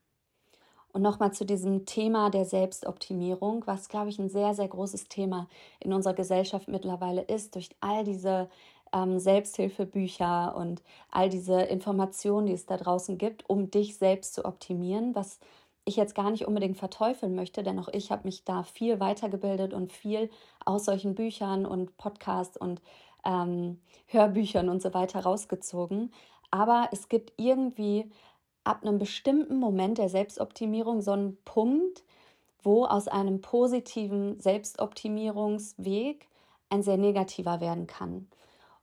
Und 0.94 1.02
nochmal 1.02 1.34
zu 1.34 1.44
diesem 1.46 1.86
Thema 1.86 2.30
der 2.30 2.46
Selbstoptimierung, 2.46 3.64
was, 3.66 3.90
glaube 3.90 4.10
ich, 4.10 4.20
ein 4.20 4.30
sehr, 4.30 4.54
sehr 4.54 4.68
großes 4.68 5.10
Thema 5.10 5.48
in 5.80 5.92
unserer 5.92 6.14
Gesellschaft 6.14 6.68
mittlerweile 6.68 7.24
ist, 7.24 7.56
durch 7.56 7.70
all 7.82 8.04
diese 8.04 8.48
ähm, 8.94 9.20
Selbsthilfebücher 9.20 10.56
und 10.56 10.84
all 11.10 11.30
diese 11.30 11.62
Informationen, 11.62 12.46
die 12.46 12.54
es 12.54 12.68
da 12.68 12.78
draußen 12.78 13.18
gibt, 13.18 13.50
um 13.50 13.72
dich 13.72 13.98
selbst 13.98 14.36
zu 14.36 14.46
optimieren, 14.46 15.16
was 15.16 15.40
ich 15.86 15.96
jetzt 15.96 16.16
gar 16.16 16.30
nicht 16.32 16.46
unbedingt 16.46 16.78
verteufeln 16.78 17.36
möchte, 17.36 17.64
denn 17.64 17.80
auch 17.80 17.90
ich 17.92 18.12
habe 18.12 18.24
mich 18.26 18.46
da 18.46 18.64
viel 18.64 19.00
weitergebildet 19.00 19.74
und 19.74 19.92
viel 19.92 20.30
aus 20.64 20.86
solchen 20.86 21.16
Büchern 21.16 21.66
und 21.66 21.98
Podcasts 21.98 22.56
und 22.56 22.82
ähm, 23.26 23.82
Hörbüchern 24.06 24.70
und 24.70 24.82
so 24.82 24.94
weiter 24.94 25.22
rausgezogen. 25.22 26.12
Aber 26.52 26.88
es 26.92 27.10
gibt 27.10 27.34
irgendwie 27.38 28.12
ab 28.64 28.84
einem 28.84 29.00
bestimmten 29.00 29.58
Moment 29.58 29.98
der 29.98 30.10
Selbstoptimierung 30.10 31.02
so 31.02 31.12
einen 31.12 31.38
Punkt, 31.44 32.04
wo 32.62 32.86
aus 32.86 33.08
einem 33.08 33.42
positiven 33.42 34.40
Selbstoptimierungsweg 34.40 36.28
ein 36.70 36.82
sehr 36.82 36.98
negativer 36.98 37.60
werden 37.62 37.88
kann. 37.88 38.28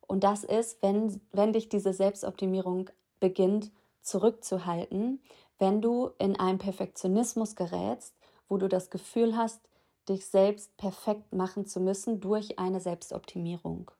Und 0.07 0.25
das 0.25 0.45
ist, 0.45 0.83
wenn, 0.83 1.21
wenn 1.33 1.53
dich 1.53 1.69
diese 1.69 1.93
Selbstoptimierung 1.93 2.90
beginnt 3.21 3.71
zurückzuhalten, 4.03 5.21
wenn 5.59 5.81
du 5.81 6.11
in 6.19 6.38
einen 6.38 6.59
Perfektionismus 6.59 7.55
gerätst, 7.55 8.14
wo 8.49 8.57
du 8.57 8.69
das 8.69 8.90
Gefühl 8.90 9.37
hast, 9.37 9.61
dich 10.09 10.27
selbst 10.27 10.77
perfekt 10.77 11.33
machen 11.33 11.66
zu 11.66 11.81
müssen 11.81 12.21
durch 12.21 12.59
eine 12.59 12.81
Selbstoptimierung. 12.81 13.90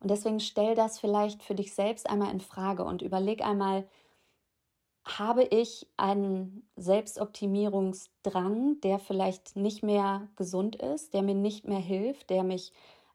Und 0.00 0.10
deswegen 0.10 0.40
stell 0.40 0.74
das 0.74 0.98
vielleicht 0.98 1.42
für 1.42 1.54
dich 1.54 1.74
selbst 1.74 2.08
einmal 2.08 2.32
in 2.32 2.40
Frage 2.40 2.84
und 2.84 3.02
überleg 3.02 3.44
einmal, 3.44 3.86
habe 5.04 5.44
ich 5.44 5.86
einen 5.96 6.68
Selbstoptimierungsdrang, 6.76 8.80
der 8.82 8.98
vielleicht 8.98 9.56
nicht 9.56 9.82
mehr 9.82 10.28
gesund 10.36 10.76
ist, 10.76 11.14
der 11.14 11.22
mir 11.22 11.34
nicht 11.34 11.66
mehr 11.66 11.78
hilft, 11.78 12.30
der 12.30 12.44
mich 12.44 12.72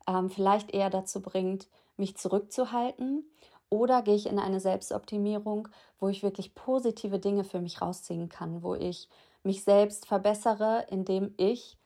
ähm, 0.08 0.30
vielleicht 0.30 0.74
eher 0.74 0.90
dazu 0.90 1.22
bringt, 1.22 1.70
mich 1.98 2.18
zurückzuhalten? 2.18 3.30
Oder 3.70 4.02
gehe 4.02 4.16
ich 4.16 4.28
in 4.28 4.40
eine 4.40 4.60
Selbstoptimierung, 4.60 5.68
wo 6.00 6.08
ich 6.08 6.24
wirklich 6.24 6.56
positive 6.56 7.20
Dinge 7.20 7.44
für 7.44 7.62
mich 7.62 7.82
rausziehen 7.82 8.30
kann, 8.30 8.64
wo 8.64 8.76
ich 8.76 9.10
mich 9.44 9.64
selbst 9.64 10.06
verbessere, 10.06 10.86
indem 10.90 11.34
ich 11.38 11.78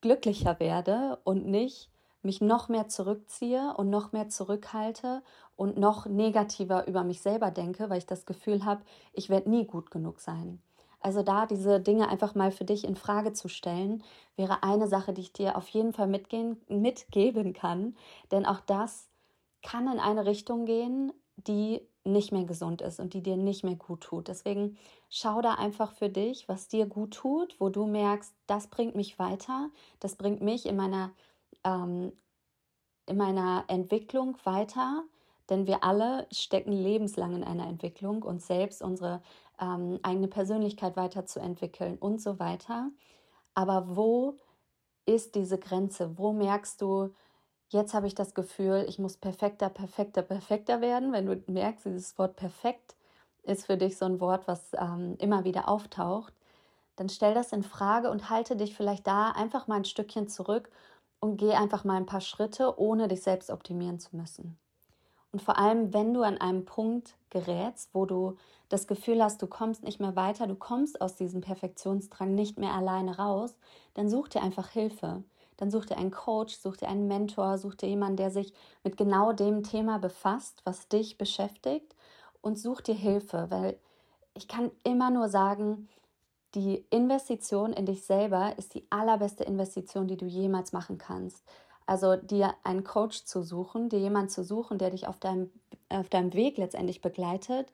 glücklicher 0.00 0.58
werde 0.60 1.18
und 1.24 1.46
nicht 1.46 1.90
mich 2.26 2.40
noch 2.42 2.68
mehr 2.68 2.88
zurückziehe 2.88 3.74
und 3.76 3.88
noch 3.88 4.12
mehr 4.12 4.28
zurückhalte 4.28 5.22
und 5.56 5.78
noch 5.78 6.06
negativer 6.06 6.86
über 6.86 7.02
mich 7.04 7.22
selber 7.22 7.50
denke, 7.50 7.88
weil 7.88 7.98
ich 7.98 8.06
das 8.06 8.26
Gefühl 8.26 8.64
habe, 8.64 8.82
ich 9.14 9.30
werde 9.30 9.48
nie 9.48 9.64
gut 9.64 9.90
genug 9.90 10.20
sein. 10.20 10.60
Also 11.00 11.22
da 11.22 11.46
diese 11.46 11.80
Dinge 11.80 12.08
einfach 12.08 12.34
mal 12.34 12.50
für 12.50 12.64
dich 12.64 12.84
in 12.84 12.96
Frage 12.96 13.32
zu 13.32 13.48
stellen, 13.48 14.02
wäre 14.36 14.62
eine 14.62 14.88
Sache, 14.88 15.12
die 15.12 15.20
ich 15.20 15.32
dir 15.32 15.56
auf 15.56 15.68
jeden 15.68 15.92
Fall 15.92 16.08
mitgehen, 16.08 16.60
mitgeben 16.68 17.52
kann. 17.52 17.96
Denn 18.32 18.44
auch 18.44 18.60
das 18.60 19.08
kann 19.62 19.90
in 19.90 20.00
eine 20.00 20.26
Richtung 20.26 20.64
gehen, 20.64 21.12
die 21.36 21.80
nicht 22.04 22.32
mehr 22.32 22.44
gesund 22.44 22.82
ist 22.82 23.00
und 23.00 23.14
die 23.14 23.22
dir 23.22 23.36
nicht 23.36 23.64
mehr 23.64 23.74
gut 23.74 24.00
tut. 24.02 24.28
Deswegen 24.28 24.78
schau 25.10 25.42
da 25.42 25.54
einfach 25.54 25.92
für 25.92 26.08
dich, 26.08 26.48
was 26.48 26.68
dir 26.68 26.86
gut 26.86 27.14
tut, 27.14 27.56
wo 27.58 27.68
du 27.68 27.86
merkst, 27.86 28.32
das 28.46 28.68
bringt 28.68 28.94
mich 28.94 29.18
weiter, 29.18 29.70
das 30.00 30.16
bringt 30.16 30.40
mich 30.40 30.66
in 30.66 30.76
meiner, 30.76 31.10
ähm, 31.64 32.12
in 33.06 33.16
meiner 33.16 33.64
Entwicklung 33.68 34.36
weiter. 34.44 35.04
Denn 35.48 35.66
wir 35.66 35.84
alle 35.84 36.26
stecken 36.32 36.72
lebenslang 36.72 37.36
in 37.36 37.44
einer 37.44 37.68
Entwicklung, 37.68 38.22
uns 38.22 38.46
selbst, 38.48 38.82
unsere 38.82 39.22
ähm, 39.60 40.00
eigene 40.02 40.28
Persönlichkeit 40.28 40.96
weiterzuentwickeln 40.96 41.98
und 41.98 42.20
so 42.20 42.38
weiter. 42.40 42.90
Aber 43.54 43.96
wo 43.96 44.38
ist 45.06 45.36
diese 45.36 45.58
Grenze? 45.58 46.18
Wo 46.18 46.32
merkst 46.32 46.82
du, 46.82 47.12
Jetzt 47.68 47.94
habe 47.94 48.06
ich 48.06 48.14
das 48.14 48.34
Gefühl, 48.34 48.86
ich 48.88 48.98
muss 48.98 49.16
perfekter, 49.16 49.68
perfekter, 49.68 50.22
perfekter 50.22 50.80
werden. 50.80 51.12
Wenn 51.12 51.26
du 51.26 51.42
merkst, 51.50 51.86
dieses 51.86 52.16
Wort 52.18 52.36
perfekt 52.36 52.94
ist 53.42 53.66
für 53.66 53.76
dich 53.76 53.96
so 53.98 54.04
ein 54.04 54.20
Wort, 54.20 54.46
was 54.46 54.72
ähm, 54.74 55.16
immer 55.18 55.44
wieder 55.44 55.68
auftaucht, 55.68 56.32
dann 56.96 57.08
stell 57.08 57.34
das 57.34 57.52
in 57.52 57.62
Frage 57.62 58.10
und 58.10 58.30
halte 58.30 58.56
dich 58.56 58.76
vielleicht 58.76 59.06
da 59.06 59.30
einfach 59.30 59.66
mal 59.66 59.76
ein 59.76 59.84
Stückchen 59.84 60.28
zurück 60.28 60.70
und 61.20 61.36
geh 61.36 61.52
einfach 61.52 61.84
mal 61.84 61.96
ein 61.96 62.06
paar 62.06 62.20
Schritte, 62.20 62.78
ohne 62.78 63.08
dich 63.08 63.22
selbst 63.22 63.50
optimieren 63.50 63.98
zu 63.98 64.16
müssen. 64.16 64.58
Und 65.32 65.42
vor 65.42 65.58
allem, 65.58 65.92
wenn 65.92 66.14
du 66.14 66.22
an 66.22 66.38
einem 66.38 66.64
Punkt 66.64 67.16
gerätst, 67.30 67.90
wo 67.92 68.06
du 68.06 68.36
das 68.68 68.86
Gefühl 68.86 69.22
hast, 69.22 69.42
du 69.42 69.46
kommst 69.46 69.82
nicht 69.82 70.00
mehr 70.00 70.16
weiter, 70.16 70.46
du 70.46 70.54
kommst 70.54 71.00
aus 71.00 71.16
diesem 71.16 71.40
Perfektionsdrang 71.40 72.34
nicht 72.34 72.58
mehr 72.58 72.72
alleine 72.72 73.18
raus, 73.18 73.54
dann 73.94 74.08
such 74.08 74.28
dir 74.28 74.42
einfach 74.42 74.70
Hilfe 74.70 75.24
dann 75.56 75.70
such 75.70 75.86
dir 75.86 75.96
einen 75.96 76.10
Coach, 76.10 76.56
such 76.56 76.76
dir 76.76 76.88
einen 76.88 77.08
Mentor, 77.08 77.58
such 77.58 77.74
dir 77.74 77.88
jemanden, 77.88 78.16
der 78.16 78.30
sich 78.30 78.52
mit 78.84 78.96
genau 78.96 79.32
dem 79.32 79.62
Thema 79.62 79.98
befasst, 79.98 80.60
was 80.64 80.88
dich 80.88 81.18
beschäftigt 81.18 81.94
und 82.42 82.58
such 82.58 82.80
dir 82.82 82.94
Hilfe, 82.94 83.46
weil 83.48 83.78
ich 84.34 84.48
kann 84.48 84.70
immer 84.84 85.10
nur 85.10 85.28
sagen, 85.28 85.88
die 86.56 86.86
Investition 86.88 87.74
in 87.74 87.84
dich 87.84 88.02
selber 88.02 88.54
ist 88.56 88.74
die 88.74 88.86
allerbeste 88.88 89.44
Investition, 89.44 90.08
die 90.08 90.16
du 90.16 90.24
jemals 90.24 90.72
machen 90.72 90.96
kannst. 90.96 91.44
Also 91.84 92.16
dir 92.16 92.54
einen 92.64 92.82
Coach 92.82 93.24
zu 93.24 93.42
suchen, 93.42 93.90
dir 93.90 94.00
jemanden 94.00 94.30
zu 94.30 94.42
suchen, 94.42 94.78
der 94.78 94.90
dich 94.90 95.06
auf 95.06 95.20
deinem, 95.20 95.52
auf 95.90 96.08
deinem 96.08 96.32
Weg 96.32 96.56
letztendlich 96.56 97.02
begleitet, 97.02 97.70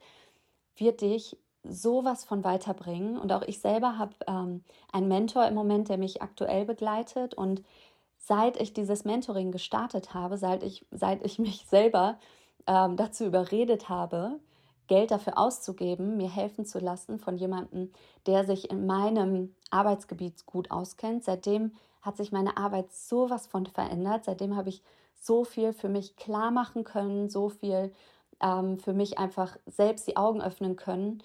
wird 0.75 0.99
dich 0.99 1.37
sowas 1.63 2.25
von 2.25 2.43
weiterbringen. 2.43 3.17
Und 3.17 3.31
auch 3.31 3.41
ich 3.43 3.59
selber 3.59 3.97
habe 3.97 4.13
ähm, 4.27 4.63
einen 4.91 5.07
Mentor 5.07 5.47
im 5.47 5.55
Moment, 5.55 5.87
der 5.87 5.97
mich 5.97 6.21
aktuell 6.21 6.65
begleitet. 6.65 7.33
Und 7.33 7.63
seit 8.17 8.59
ich 8.59 8.73
dieses 8.73 9.05
Mentoring 9.05 9.53
gestartet 9.53 10.13
habe, 10.13 10.37
seit 10.37 10.61
ich, 10.61 10.85
seit 10.91 11.25
ich 11.25 11.39
mich 11.39 11.65
selber 11.67 12.19
ähm, 12.67 12.97
dazu 12.97 13.23
überredet 13.23 13.87
habe, 13.87 14.39
Geld 14.87 15.11
dafür 15.11 15.37
auszugeben, 15.37 16.17
mir 16.17 16.29
helfen 16.29 16.65
zu 16.65 16.79
lassen 16.79 17.19
von 17.19 17.37
jemandem, 17.37 17.91
der 18.27 18.45
sich 18.45 18.69
in 18.69 18.85
meinem 18.85 19.55
Arbeitsgebiet 19.69 20.45
gut 20.45 20.71
auskennt. 20.71 21.23
Seitdem 21.23 21.73
hat 22.01 22.17
sich 22.17 22.31
meine 22.31 22.57
Arbeit 22.57 22.91
sowas 22.93 23.47
von 23.47 23.65
verändert. 23.65 24.25
Seitdem 24.25 24.55
habe 24.55 24.69
ich 24.69 24.83
so 25.15 25.45
viel 25.45 25.73
für 25.73 25.89
mich 25.89 26.15
klar 26.17 26.51
machen 26.51 26.83
können, 26.83 27.29
so 27.29 27.49
viel 27.49 27.93
ähm, 28.41 28.77
für 28.77 28.93
mich 28.93 29.17
einfach 29.17 29.57
selbst 29.65 30.07
die 30.07 30.17
Augen 30.17 30.41
öffnen 30.41 30.75
können, 30.75 31.23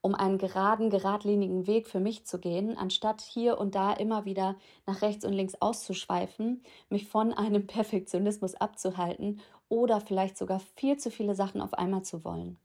um 0.00 0.14
einen 0.14 0.38
geraden, 0.38 0.90
geradlinigen 0.90 1.66
Weg 1.66 1.88
für 1.88 2.00
mich 2.00 2.26
zu 2.26 2.38
gehen, 2.38 2.76
anstatt 2.76 3.20
hier 3.22 3.58
und 3.58 3.74
da 3.74 3.92
immer 3.92 4.24
wieder 4.24 4.56
nach 4.86 5.02
rechts 5.02 5.24
und 5.24 5.32
links 5.32 5.54
auszuschweifen, 5.60 6.62
mich 6.90 7.08
von 7.08 7.32
einem 7.32 7.66
Perfektionismus 7.68 8.54
abzuhalten 8.56 9.40
oder 9.68 10.00
vielleicht 10.00 10.36
sogar 10.38 10.60
viel 10.60 10.96
zu 10.96 11.10
viele 11.10 11.34
Sachen 11.34 11.60
auf 11.60 11.74
einmal 11.74 12.02
zu 12.02 12.24
wollen. 12.24 12.58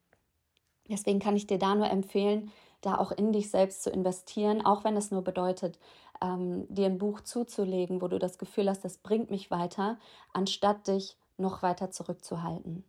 Deswegen 0.92 1.20
kann 1.20 1.36
ich 1.36 1.48
dir 1.48 1.58
da 1.58 1.76
nur 1.76 1.90
empfehlen, 1.90 2.52
da 2.82 2.98
auch 2.98 3.12
in 3.12 3.32
dich 3.32 3.50
selbst 3.50 3.84
zu 3.84 3.90
investieren, 3.90 4.66
auch 4.66 4.84
wenn 4.84 4.98
es 4.98 5.12
nur 5.12 5.24
bedeutet, 5.24 5.80
ähm, 6.22 6.66
dir 6.70 6.86
ein 6.86 6.98
Buch 6.98 7.22
zuzulegen, 7.22 8.02
wo 8.02 8.08
du 8.08 8.20
das 8.20 8.38
Gefühl 8.38 8.70
hast, 8.70 8.84
das 8.84 8.98
bringt 8.98 9.32
mich 9.32 9.52
weiter, 9.52 9.98
anstatt 10.34 10.88
dich 10.88 11.18
noch 11.38 11.64
weiter 11.64 11.92
zurückzuhalten. 11.92 12.84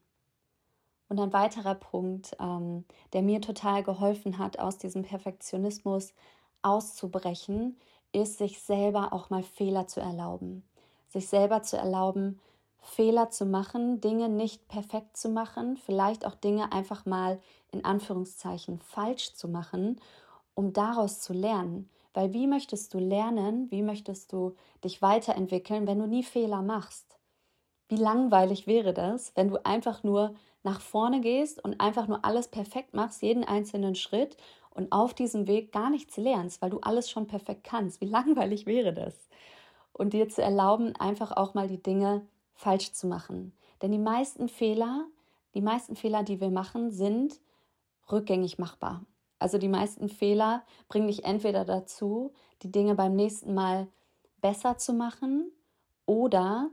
Und 1.09 1.21
ein 1.21 1.33
weiterer 1.33 1.75
Punkt, 1.75 2.37
ähm, 2.41 2.85
der 3.13 3.23
mir 3.23 3.41
total 3.41 3.83
geholfen 3.83 4.39
hat, 4.39 4.59
aus 4.59 4.79
diesem 4.79 5.03
Perfektionismus 5.03 6.15
auszubrechen, 6.63 7.77
ist, 8.13 8.39
sich 8.39 8.61
selber 8.61 9.13
auch 9.13 9.31
mal 9.31 9.43
Fehler 9.43 9.87
zu 9.87 10.01
erlauben. 10.01 10.65
Sich 11.09 11.29
selber 11.29 11.63
zu 11.63 11.77
erlauben, 11.77 12.41
Fehler 12.79 13.31
zu 13.31 13.47
machen, 13.47 14.01
Dinge 14.01 14.29
nicht 14.29 14.69
perfekt 14.69 15.17
zu 15.17 15.29
machen, 15.29 15.77
vielleicht 15.77 16.27
auch 16.27 16.35
Dinge 16.35 16.73
einfach 16.73 17.07
mal 17.07 17.41
in 17.73 17.85
Anführungszeichen 17.85 18.79
falsch 18.79 19.35
zu 19.35 19.49
machen, 19.49 20.01
um 20.55 20.73
daraus 20.73 21.21
zu 21.21 21.33
lernen. 21.33 21.91
Weil 22.15 22.33
wie 22.33 22.47
möchtest 22.47 22.93
du 22.95 22.99
lernen, 22.99 23.71
wie 23.71 23.83
möchtest 23.83 24.33
du 24.33 24.55
dich 24.85 25.01
weiterentwickeln, 25.01 25.87
wenn 25.87 25.99
du 25.99 26.07
nie 26.07 26.23
Fehler 26.23 26.63
machst? 26.63 27.19
Wie 27.89 27.97
langweilig 27.97 28.67
wäre 28.67 28.93
das, 28.93 29.33
wenn 29.35 29.49
du 29.49 29.65
einfach 29.65 30.03
nur 30.03 30.35
nach 30.63 30.81
vorne 30.81 31.21
gehst 31.21 31.63
und 31.65 31.81
einfach 31.81 32.07
nur 32.07 32.25
alles 32.25 32.49
perfekt 32.49 32.95
machst, 32.95 33.23
jeden 33.23 33.45
einzelnen 33.45 33.95
Schritt 33.95 34.37
und 34.71 34.93
auf 34.93 35.15
diesem 35.15 35.47
Weg 35.47 35.73
gar 35.73 35.91
nichts 35.91 36.17
lernst, 36.17 36.63
weil 36.63 36.71
du 36.71 36.81
alles 36.81 37.11
schon 37.11 37.27
perfekt 37.27 37.65
kannst. 37.65 38.01
Wie 38.01 38.07
langweilig 38.09 38.67
wäre 38.67 38.93
das? 38.93 39.15
Und 39.93 40.13
dir 40.13 40.29
zu 40.29 40.43
erlauben, 40.43 40.95
einfach 40.97 41.33
auch 41.33 41.55
mal 41.55 41.69
die 41.69 41.83
Dinge 41.83 42.27
falsch 42.55 42.93
zu 42.93 43.07
machen. 43.07 43.53
Denn 43.83 43.93
die 43.93 43.99
meisten 43.99 44.49
Fehler, 44.49 45.07
die 45.55 45.61
meisten 45.61 45.97
Fehler, 45.97 46.23
die 46.23 46.41
wir 46.41 46.51
machen, 46.51 46.91
sind 46.91 47.41
rückgängig 48.11 48.59
machbar. 48.59 49.05
Also 49.39 49.59
die 49.59 49.69
meisten 49.69 50.09
Fehler 50.09 50.63
bringen 50.89 51.09
dich 51.09 51.25
entweder 51.25 51.65
dazu, 51.65 52.33
die 52.63 52.71
Dinge 52.71 52.95
beim 52.95 53.15
nächsten 53.15 53.55
Mal 53.55 53.89
besser 54.41 54.79
zu 54.79 54.93
machen 54.93 55.51
oder 56.07 56.71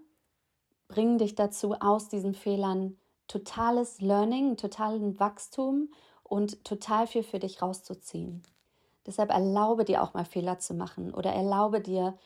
bringen 0.87 1.17
dich 1.17 1.35
dazu, 1.35 1.73
aus 1.79 2.09
diesen 2.09 2.33
Fehlern 2.33 2.97
totales 3.27 4.01
Learning, 4.01 4.57
totalen 4.57 5.19
Wachstum 5.19 5.91
und 6.23 6.63
total 6.63 7.07
viel 7.07 7.23
für 7.23 7.39
dich 7.39 7.61
rauszuziehen. 7.61 8.43
Deshalb 9.05 9.31
erlaube 9.31 9.85
dir 9.85 10.03
auch 10.03 10.13
mal 10.13 10.25
Fehler 10.25 10.59
zu 10.59 10.73
machen 10.73 11.13
oder 11.13 11.31
erlaube 11.31 11.81
dir, 11.81 12.17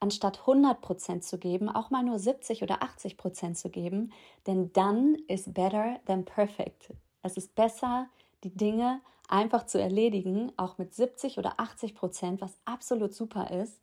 anstatt 0.00 0.40
100% 0.40 1.20
zu 1.20 1.38
geben, 1.38 1.70
auch 1.70 1.90
mal 1.90 2.02
nur 2.02 2.18
70 2.18 2.62
oder 2.62 2.82
80% 2.82 3.54
zu 3.54 3.70
geben, 3.70 4.12
denn 4.46 4.72
dann 4.72 5.14
ist 5.26 5.54
better 5.54 5.98
than 6.06 6.24
perfect. 6.24 6.92
Es 7.22 7.36
ist 7.36 7.54
besser, 7.54 8.08
die 8.46 8.56
Dinge 8.56 9.00
einfach 9.28 9.66
zu 9.66 9.80
erledigen, 9.80 10.52
auch 10.56 10.78
mit 10.78 10.94
70 10.94 11.38
oder 11.38 11.58
80%, 11.58 12.40
was 12.40 12.56
absolut 12.64 13.12
super 13.12 13.50
ist, 13.50 13.80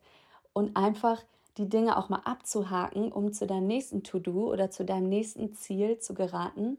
und 0.54 0.76
einfach 0.76 1.22
die 1.58 1.68
Dinge 1.68 1.98
auch 1.98 2.08
mal 2.08 2.22
abzuhaken, 2.24 3.12
um 3.12 3.32
zu 3.32 3.46
deinem 3.46 3.66
nächsten 3.66 4.02
To-Do 4.02 4.50
oder 4.50 4.70
zu 4.70 4.84
deinem 4.84 5.08
nächsten 5.08 5.52
Ziel 5.52 5.98
zu 5.98 6.14
geraten, 6.14 6.78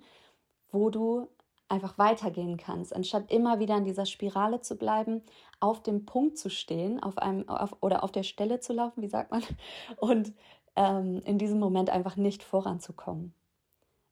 wo 0.71 0.89
du 0.89 1.27
einfach 1.67 1.97
weitergehen 1.97 2.57
kannst, 2.57 2.95
anstatt 2.95 3.31
immer 3.31 3.59
wieder 3.59 3.77
in 3.77 3.85
dieser 3.85 4.05
Spirale 4.05 4.61
zu 4.61 4.77
bleiben, 4.77 5.21
auf 5.59 5.83
dem 5.83 6.05
Punkt 6.05 6.37
zu 6.37 6.49
stehen, 6.49 7.01
auf 7.01 7.17
einem 7.17 7.47
auf, 7.49 7.75
oder 7.81 8.03
auf 8.03 8.11
der 8.11 8.23
Stelle 8.23 8.59
zu 8.59 8.73
laufen, 8.73 9.01
wie 9.01 9.07
sagt 9.07 9.31
man, 9.31 9.43
und 9.97 10.33
ähm, 10.75 11.21
in 11.25 11.37
diesem 11.37 11.59
Moment 11.59 11.89
einfach 11.89 12.15
nicht 12.15 12.43
voranzukommen. 12.43 13.33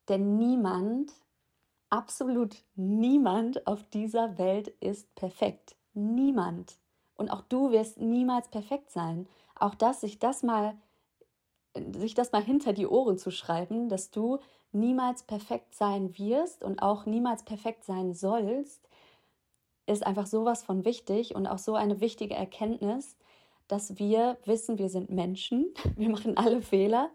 Denn 0.09 0.37
niemand, 0.37 1.11
absolut 1.93 2.55
niemand 2.75 3.67
auf 3.67 3.83
dieser 3.83 4.39
Welt 4.39 4.69
ist 4.79 5.13
perfekt. 5.13 5.75
Niemand. 5.93 6.79
Und 7.15 7.29
auch 7.29 7.41
du 7.41 7.69
wirst 7.69 7.99
niemals 7.99 8.47
perfekt 8.47 8.89
sein. 8.89 9.27
Auch 9.53 9.75
das, 9.75 10.01
sich 10.01 10.17
das 10.17 10.41
mal, 10.41 10.75
sich 11.95 12.15
das 12.15 12.31
mal 12.31 12.41
hinter 12.41 12.73
die 12.73 12.87
Ohren 12.87 13.19
zu 13.19 13.29
schreiben, 13.29 13.89
dass 13.89 14.09
du 14.09 14.39
niemals 14.71 15.21
perfekt 15.21 15.75
sein 15.75 16.17
wirst 16.17 16.63
und 16.63 16.81
auch 16.81 17.05
niemals 17.05 17.43
perfekt 17.43 17.83
sein 17.83 18.15
sollst, 18.15 18.89
ist 19.85 20.03
einfach 20.03 20.25
sowas 20.25 20.63
von 20.63 20.85
wichtig 20.85 21.35
und 21.35 21.45
auch 21.45 21.59
so 21.59 21.75
eine 21.75 22.01
wichtige 22.01 22.33
Erkenntnis, 22.33 23.17
dass 23.67 23.97
wir 23.97 24.37
wissen, 24.45 24.77
wir 24.77 24.89
sind 24.89 25.09
Menschen, 25.09 25.73
wir 25.95 26.09
machen 26.09 26.37
alle 26.37 26.61
Fehler, 26.61 27.09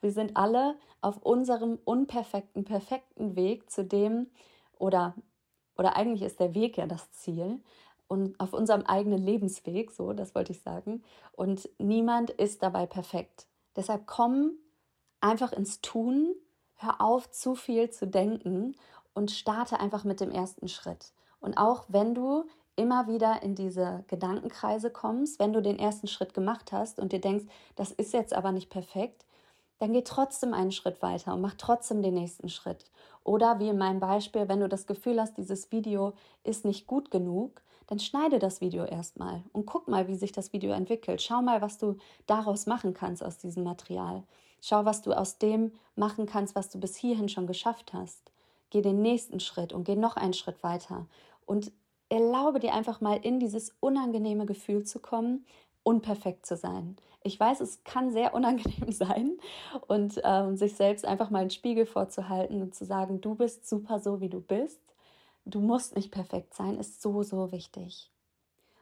wir 0.00 0.12
sind 0.12 0.36
alle 0.36 0.76
auf 1.00 1.18
unserem 1.22 1.78
unperfekten, 1.84 2.64
perfekten 2.64 3.36
Weg 3.36 3.70
zu 3.70 3.84
dem, 3.84 4.28
oder, 4.78 5.14
oder 5.76 5.96
eigentlich 5.96 6.22
ist 6.22 6.40
der 6.40 6.54
Weg 6.54 6.76
ja 6.76 6.86
das 6.86 7.10
Ziel, 7.12 7.60
und 8.06 8.38
auf 8.38 8.52
unserem 8.52 8.82
eigenen 8.82 9.18
Lebensweg, 9.18 9.90
so, 9.90 10.12
das 10.12 10.34
wollte 10.34 10.52
ich 10.52 10.60
sagen. 10.60 11.02
Und 11.32 11.68
niemand 11.78 12.30
ist 12.30 12.62
dabei 12.62 12.86
perfekt. 12.86 13.46
Deshalb 13.76 14.06
komm 14.06 14.52
einfach 15.20 15.52
ins 15.52 15.80
Tun, 15.80 16.34
hör 16.74 17.00
auf, 17.00 17.30
zu 17.30 17.54
viel 17.54 17.90
zu 17.90 18.06
denken 18.06 18.76
und 19.14 19.30
starte 19.30 19.80
einfach 19.80 20.04
mit 20.04 20.20
dem 20.20 20.30
ersten 20.30 20.68
Schritt. 20.68 21.12
Und 21.40 21.56
auch 21.56 21.86
wenn 21.88 22.14
du 22.14 22.44
immer 22.76 23.06
wieder 23.08 23.42
in 23.42 23.54
diese 23.54 24.04
Gedankenkreise 24.08 24.90
kommst, 24.90 25.38
wenn 25.38 25.52
du 25.52 25.62
den 25.62 25.78
ersten 25.78 26.08
Schritt 26.08 26.34
gemacht 26.34 26.72
hast 26.72 26.98
und 26.98 27.12
dir 27.12 27.20
denkst, 27.20 27.44
das 27.76 27.92
ist 27.92 28.12
jetzt 28.12 28.34
aber 28.34 28.52
nicht 28.52 28.70
perfekt, 28.70 29.24
dann 29.78 29.92
geh 29.92 30.02
trotzdem 30.02 30.54
einen 30.54 30.72
Schritt 30.72 31.02
weiter 31.02 31.34
und 31.34 31.40
mach 31.40 31.54
trotzdem 31.54 32.02
den 32.02 32.14
nächsten 32.14 32.48
Schritt. 32.48 32.90
Oder 33.22 33.58
wie 33.58 33.68
in 33.68 33.78
meinem 33.78 34.00
Beispiel, 34.00 34.48
wenn 34.48 34.60
du 34.60 34.68
das 34.68 34.86
Gefühl 34.86 35.20
hast, 35.20 35.36
dieses 35.36 35.72
Video 35.72 36.12
ist 36.42 36.64
nicht 36.64 36.86
gut 36.86 37.10
genug, 37.10 37.62
dann 37.86 37.98
schneide 37.98 38.38
das 38.38 38.60
Video 38.60 38.84
erstmal 38.84 39.42
und 39.52 39.66
guck 39.66 39.88
mal, 39.88 40.08
wie 40.08 40.16
sich 40.16 40.32
das 40.32 40.52
Video 40.52 40.72
entwickelt. 40.72 41.20
Schau 41.20 41.42
mal, 41.42 41.60
was 41.60 41.78
du 41.78 41.96
daraus 42.26 42.66
machen 42.66 42.94
kannst 42.94 43.22
aus 43.22 43.38
diesem 43.38 43.64
Material. 43.64 44.22
Schau, 44.60 44.84
was 44.86 45.02
du 45.02 45.12
aus 45.12 45.38
dem 45.38 45.72
machen 45.94 46.24
kannst, 46.24 46.54
was 46.54 46.70
du 46.70 46.80
bis 46.80 46.96
hierhin 46.96 47.28
schon 47.28 47.46
geschafft 47.46 47.92
hast. 47.92 48.32
Geh 48.70 48.80
den 48.80 49.02
nächsten 49.02 49.38
Schritt 49.38 49.72
und 49.72 49.84
geh 49.84 49.96
noch 49.96 50.16
einen 50.16 50.32
Schritt 50.32 50.62
weiter. 50.62 51.06
Und 51.44 51.70
erlaube 52.08 52.60
dir 52.60 52.74
einfach 52.74 53.00
mal 53.00 53.16
in 53.16 53.40
dieses 53.40 53.74
unangenehme 53.80 54.46
Gefühl 54.46 54.84
zu 54.84 55.00
kommen, 55.00 55.44
unperfekt 55.82 56.46
zu 56.46 56.56
sein. 56.56 56.96
Ich 57.22 57.38
weiß, 57.38 57.60
es 57.60 57.84
kann 57.84 58.12
sehr 58.12 58.34
unangenehm 58.34 58.92
sein 58.92 59.38
und 59.88 60.20
ähm, 60.24 60.56
sich 60.56 60.74
selbst 60.74 61.04
einfach 61.04 61.30
mal 61.30 61.40
einen 61.40 61.50
Spiegel 61.50 61.86
vorzuhalten 61.86 62.62
und 62.62 62.74
zu 62.74 62.84
sagen, 62.84 63.20
du 63.20 63.34
bist 63.34 63.68
super 63.68 63.98
so, 63.98 64.20
wie 64.20 64.28
du 64.28 64.40
bist. 64.40 64.80
Du 65.46 65.60
musst 65.60 65.94
nicht 65.94 66.10
perfekt 66.10 66.54
sein, 66.54 66.78
ist 66.78 67.02
so, 67.02 67.22
so 67.22 67.52
wichtig. 67.52 68.10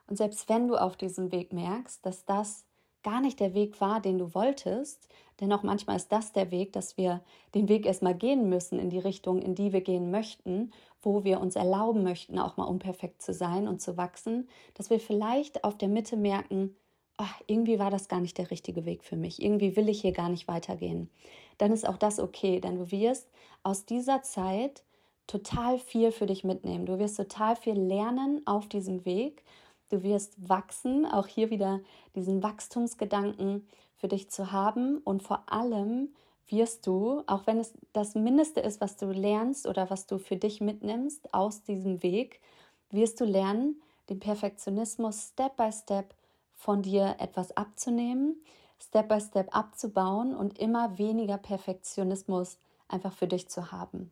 Und 0.07 0.17
selbst 0.17 0.49
wenn 0.49 0.69
du 0.69 0.77
auf 0.77 0.97
diesem 0.97 1.33
Weg 1.33 1.53
merkst, 1.53 2.05
dass 2.05 2.25
das 2.25 2.65
gar 3.03 3.21
nicht 3.21 3.41
der 3.41 3.55
Weg 3.55 3.81
war, 3.81 4.01
den 4.01 4.19
du 4.19 4.35
wolltest, 4.35 5.09
denn 5.41 5.53
auch 5.53 5.63
manchmal 5.63 5.97
ist 5.97 6.13
das 6.13 6.33
der 6.33 6.51
Weg, 6.51 6.73
dass 6.73 6.97
wir 6.97 7.21
den 7.55 7.69
Weg 7.69 7.87
erstmal 7.87 8.15
gehen 8.15 8.49
müssen 8.49 8.79
in 8.79 8.91
die 8.91 8.99
Richtung, 8.99 9.41
in 9.43 9.55
die 9.55 9.73
wir 9.73 9.81
gehen 9.81 10.11
möchten, 10.11 10.73
wo 11.01 11.25
wir 11.25 11.41
uns 11.41 11.57
erlauben 11.57 12.03
möchten, 12.03 12.39
auch 12.39 12.57
mal 12.57 12.65
unperfekt 12.65 13.23
zu 13.23 13.33
sein 13.33 13.67
und 13.67 13.81
zu 13.81 13.97
wachsen, 13.97 14.49
dass 14.75 14.91
wir 14.91 15.01
vielleicht 15.01 15.65
auf 15.65 15.77
der 15.77 15.89
Mitte 15.89 16.17
merken, 16.17 16.77
ach, 17.17 17.41
irgendwie 17.47 17.79
war 17.79 17.91
das 17.91 18.09
gar 18.09 18.21
nicht 18.21 18.39
der 18.39 18.51
richtige 18.51 18.85
Weg 18.85 19.05
für 19.05 19.17
mich, 19.17 19.43
irgendwie 19.43 19.77
will 19.77 19.89
ich 19.89 20.01
hier 20.01 20.13
gar 20.13 20.29
nicht 20.29 20.49
weitergehen, 20.49 21.11
dann 21.59 21.73
ist 21.73 21.89
auch 21.89 21.97
das 21.99 22.21
okay, 22.21 22.61
denn 22.61 22.79
du 22.79 22.91
wirst 22.91 23.29
aus 23.63 23.85
dieser 23.85 24.23
Zeit 24.23 24.85
total 25.27 25.79
viel 25.79 26.13
für 26.13 26.27
dich 26.27 26.45
mitnehmen. 26.45 26.87
Du 26.87 26.99
wirst 26.99 27.17
total 27.17 27.57
viel 27.57 27.79
lernen 27.79 28.43
auf 28.47 28.69
diesem 28.69 29.05
Weg. 29.05 29.43
Du 29.93 30.03
wirst 30.03 30.49
wachsen, 30.49 31.05
auch 31.05 31.27
hier 31.27 31.51
wieder 31.51 31.81
diesen 32.15 32.43
Wachstumsgedanken 32.43 33.69
für 33.99 34.09
dich 34.09 34.31
zu 34.31 34.51
haben 34.51 34.97
und 35.05 35.23
vor 35.23 35.53
allem 35.53 36.15
wirst 36.49 36.87
du, 36.87 37.23
auch 37.27 37.47
wenn 37.47 37.59
es 37.59 37.75
das 37.93 38.15
Mindeste 38.15 38.61
ist, 38.61 38.81
was 38.81 38.97
du 38.97 39.13
lernst 39.13 39.67
oder 39.67 39.91
was 39.91 40.07
du 40.07 40.17
für 40.17 40.37
dich 40.37 40.63
mitnimmst 40.63 41.35
aus 41.35 41.63
diesem 41.63 42.03
Weg, 42.03 42.41
wirst 42.89 43.21
du 43.21 43.27
lernen, 43.27 43.83
den 44.09 44.19
Perfektionismus 44.19 45.29
Step 45.29 45.59
by 45.59 45.71
Step 45.71 46.15
von 46.55 46.81
dir 46.81 47.17
etwas 47.19 47.55
abzunehmen, 47.55 48.41
Step 48.81 49.11
by 49.11 49.21
Step 49.21 49.55
abzubauen 49.55 50.35
und 50.35 50.59
immer 50.59 50.97
weniger 50.97 51.37
Perfektionismus 51.37 52.57
einfach 52.89 53.13
für 53.13 53.27
dich 53.27 53.51
zu 53.51 53.73
haben. 53.73 54.11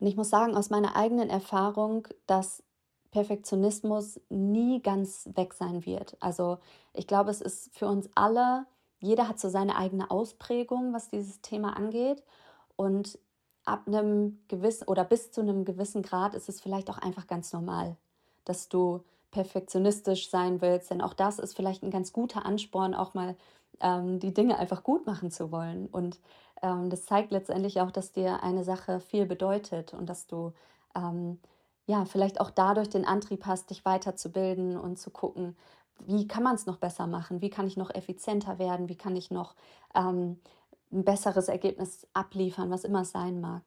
Und 0.00 0.06
ich 0.06 0.16
muss 0.16 0.30
sagen, 0.30 0.56
aus 0.56 0.70
meiner 0.70 0.96
eigenen 0.96 1.28
Erfahrung, 1.28 2.08
dass 2.26 2.62
Perfektionismus 3.10 4.20
nie 4.28 4.82
ganz 4.82 5.28
weg 5.34 5.54
sein 5.54 5.86
wird. 5.86 6.16
Also 6.20 6.58
ich 6.92 7.06
glaube, 7.06 7.30
es 7.30 7.40
ist 7.40 7.74
für 7.76 7.86
uns 7.86 8.08
alle, 8.14 8.66
jeder 9.00 9.28
hat 9.28 9.40
so 9.40 9.48
seine 9.48 9.76
eigene 9.76 10.10
Ausprägung, 10.10 10.92
was 10.92 11.08
dieses 11.08 11.40
Thema 11.40 11.76
angeht. 11.76 12.22
Und 12.76 13.18
ab 13.64 13.82
einem 13.86 14.40
gewissen 14.48 14.88
oder 14.88 15.04
bis 15.04 15.30
zu 15.30 15.40
einem 15.40 15.64
gewissen 15.64 16.02
Grad 16.02 16.34
ist 16.34 16.48
es 16.48 16.60
vielleicht 16.60 16.90
auch 16.90 16.98
einfach 16.98 17.26
ganz 17.26 17.52
normal, 17.52 17.96
dass 18.44 18.68
du 18.68 19.04
perfektionistisch 19.30 20.30
sein 20.30 20.60
willst, 20.60 20.90
denn 20.90 21.02
auch 21.02 21.12
das 21.12 21.38
ist 21.38 21.54
vielleicht 21.54 21.82
ein 21.82 21.90
ganz 21.90 22.12
guter 22.12 22.46
Ansporn, 22.46 22.94
auch 22.94 23.14
mal 23.14 23.36
ähm, 23.80 24.18
die 24.20 24.32
Dinge 24.32 24.58
einfach 24.58 24.82
gut 24.82 25.06
machen 25.06 25.30
zu 25.30 25.52
wollen. 25.52 25.86
Und 25.86 26.18
ähm, 26.62 26.88
das 26.90 27.04
zeigt 27.04 27.30
letztendlich 27.30 27.80
auch, 27.80 27.90
dass 27.90 28.12
dir 28.12 28.42
eine 28.42 28.64
Sache 28.64 29.00
viel 29.00 29.26
bedeutet 29.26 29.92
und 29.92 30.08
dass 30.08 30.26
du 30.26 30.52
ähm, 30.94 31.38
ja 31.88 32.04
vielleicht 32.04 32.40
auch 32.40 32.50
dadurch 32.50 32.90
den 32.90 33.06
Antrieb 33.06 33.46
hast, 33.46 33.70
dich 33.70 33.84
weiterzubilden 33.84 34.76
und 34.76 34.98
zu 34.98 35.10
gucken, 35.10 35.56
wie 36.06 36.28
kann 36.28 36.42
man 36.42 36.54
es 36.54 36.66
noch 36.66 36.76
besser 36.76 37.06
machen, 37.06 37.40
wie 37.40 37.50
kann 37.50 37.66
ich 37.66 37.76
noch 37.76 37.92
effizienter 37.92 38.58
werden, 38.58 38.88
wie 38.88 38.96
kann 38.96 39.16
ich 39.16 39.30
noch 39.30 39.54
ähm, 39.94 40.38
ein 40.92 41.04
besseres 41.04 41.48
Ergebnis 41.48 42.06
abliefern, 42.12 42.70
was 42.70 42.84
immer 42.84 43.02
es 43.02 43.10
sein 43.10 43.40
mag. 43.40 43.62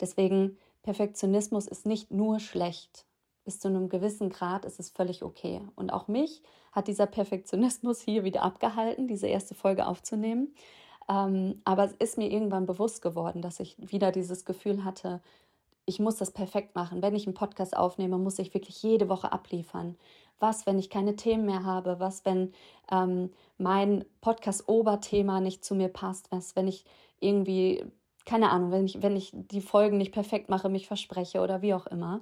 Deswegen 0.00 0.56
Perfektionismus 0.82 1.66
ist 1.66 1.86
nicht 1.86 2.10
nur 2.10 2.40
schlecht, 2.40 3.04
bis 3.44 3.60
zu 3.60 3.68
einem 3.68 3.88
gewissen 3.88 4.30
Grad 4.30 4.64
ist 4.64 4.80
es 4.80 4.90
völlig 4.90 5.22
okay. 5.22 5.60
Und 5.76 5.92
auch 5.92 6.08
mich 6.08 6.42
hat 6.72 6.88
dieser 6.88 7.06
Perfektionismus 7.06 8.00
hier 8.00 8.24
wieder 8.24 8.42
abgehalten, 8.42 9.06
diese 9.08 9.26
erste 9.26 9.54
Folge 9.54 9.86
aufzunehmen. 9.86 10.54
Ähm, 11.08 11.60
aber 11.64 11.84
es 11.84 11.92
ist 11.92 12.18
mir 12.18 12.30
irgendwann 12.30 12.66
bewusst 12.66 13.02
geworden, 13.02 13.42
dass 13.42 13.60
ich 13.60 13.76
wieder 13.78 14.10
dieses 14.10 14.44
Gefühl 14.46 14.84
hatte, 14.84 15.20
ich 15.88 15.98
muss 15.98 16.16
das 16.16 16.30
perfekt 16.30 16.74
machen. 16.74 17.00
Wenn 17.02 17.16
ich 17.16 17.26
einen 17.26 17.34
Podcast 17.34 17.74
aufnehme, 17.74 18.18
muss 18.18 18.38
ich 18.38 18.52
wirklich 18.52 18.82
jede 18.82 19.08
Woche 19.08 19.32
abliefern. 19.32 19.96
Was, 20.38 20.66
wenn 20.66 20.78
ich 20.78 20.90
keine 20.90 21.16
Themen 21.16 21.46
mehr 21.46 21.64
habe? 21.64 21.98
Was, 21.98 22.24
wenn 22.26 22.52
ähm, 22.92 23.30
mein 23.56 24.04
Podcast-Oberthema 24.20 25.40
nicht 25.40 25.64
zu 25.64 25.74
mir 25.74 25.88
passt? 25.88 26.30
Was, 26.30 26.54
wenn 26.54 26.68
ich 26.68 26.84
irgendwie, 27.20 27.84
keine 28.26 28.50
Ahnung, 28.50 28.70
wenn 28.70 28.84
ich, 28.84 29.02
wenn 29.02 29.16
ich 29.16 29.32
die 29.34 29.62
Folgen 29.62 29.96
nicht 29.96 30.12
perfekt 30.12 30.50
mache, 30.50 30.68
mich 30.68 30.86
verspreche 30.86 31.40
oder 31.40 31.62
wie 31.62 31.72
auch 31.72 31.86
immer. 31.86 32.20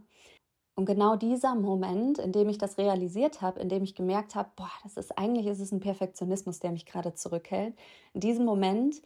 Und 0.76 0.86
genau 0.86 1.16
dieser 1.16 1.54
Moment, 1.56 2.18
in 2.18 2.32
dem 2.32 2.48
ich 2.48 2.58
das 2.58 2.78
realisiert 2.78 3.42
habe, 3.42 3.58
in 3.60 3.68
dem 3.68 3.82
ich 3.82 3.94
gemerkt 3.94 4.36
habe, 4.36 4.50
boah, 4.54 4.70
das 4.84 4.96
ist 4.96 5.18
eigentlich 5.18 5.46
ist 5.46 5.60
es 5.60 5.72
ein 5.72 5.80
Perfektionismus, 5.80 6.60
der 6.60 6.70
mich 6.70 6.86
gerade 6.86 7.14
zurückhält. 7.14 7.74
In 8.14 8.20
diesem 8.20 8.44
Moment 8.44 9.02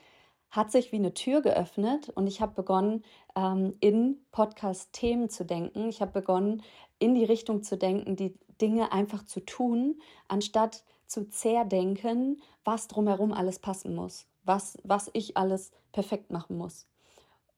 hat 0.51 0.73
sich 0.73 0.93
wie 0.93 0.97
eine 0.97 1.15
Tür 1.15 1.43
geöffnet 1.43 2.09
und 2.11 2.27
ich 2.27 2.41
habe 2.41 2.53
begonnen, 2.55 3.05
ähm, 3.37 3.77
in 3.81 4.19
Podcast-Themen 4.33 5.29
zu 5.29 5.45
denken. 5.45 5.89
Ich 5.89 6.01
habe 6.01 6.13
begonnen, 6.13 6.63
in 6.99 7.15
die 7.15 7.25
Richtung 7.25 7.63
zu 7.63 7.77
denken, 7.77 8.17
die 8.17 8.35
Dinge 8.61 8.93
einfach 8.93 9.25
zu 9.25 9.41
tun, 9.41 10.01
anstatt 10.29 10.85
zu 11.07 11.29
zerdenken, 11.29 12.41
was 12.65 12.89
drumherum 12.89 13.33
alles 13.33 13.59
passen 13.59 13.95
muss, 13.95 14.27
was, 14.45 14.79
was 14.85 15.11
ich 15.13 15.37
alles 15.37 15.73
perfekt 15.93 16.31
machen 16.31 16.57
muss. 16.57 16.87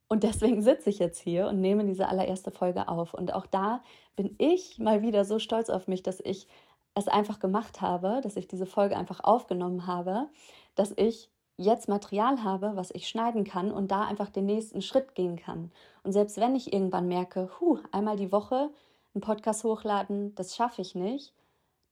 Und 0.08 0.24
deswegen 0.24 0.60
sitze 0.62 0.90
ich 0.90 0.98
jetzt 0.98 1.20
hier 1.20 1.48
und 1.48 1.60
nehme 1.60 1.84
diese 1.86 2.08
allererste 2.08 2.50
Folge 2.50 2.88
auf. 2.88 3.14
Und 3.14 3.32
auch 3.32 3.46
da 3.46 3.82
bin 4.14 4.34
ich 4.38 4.78
mal 4.78 5.00
wieder 5.00 5.24
so 5.24 5.38
stolz 5.38 5.70
auf 5.70 5.88
mich, 5.88 6.02
dass 6.02 6.20
ich 6.20 6.46
es 6.94 7.08
einfach 7.08 7.40
gemacht 7.40 7.80
habe, 7.80 8.20
dass 8.22 8.36
ich 8.36 8.46
diese 8.46 8.66
Folge 8.66 8.96
einfach 8.96 9.20
aufgenommen 9.24 9.86
habe, 9.86 10.28
dass 10.74 10.92
ich 10.96 11.30
jetzt 11.56 11.88
Material 11.88 12.42
habe, 12.42 12.72
was 12.74 12.90
ich 12.90 13.08
schneiden 13.08 13.44
kann 13.44 13.70
und 13.70 13.90
da 13.90 14.04
einfach 14.04 14.30
den 14.30 14.46
nächsten 14.46 14.82
Schritt 14.82 15.14
gehen 15.14 15.36
kann. 15.36 15.70
Und 16.02 16.12
selbst 16.12 16.38
wenn 16.38 16.54
ich 16.54 16.72
irgendwann 16.72 17.08
merke, 17.08 17.50
hu, 17.60 17.78
einmal 17.92 18.16
die 18.16 18.32
Woche 18.32 18.70
einen 19.14 19.22
Podcast 19.22 19.64
hochladen, 19.64 20.34
das 20.34 20.56
schaffe 20.56 20.82
ich 20.82 20.94
nicht, 20.94 21.32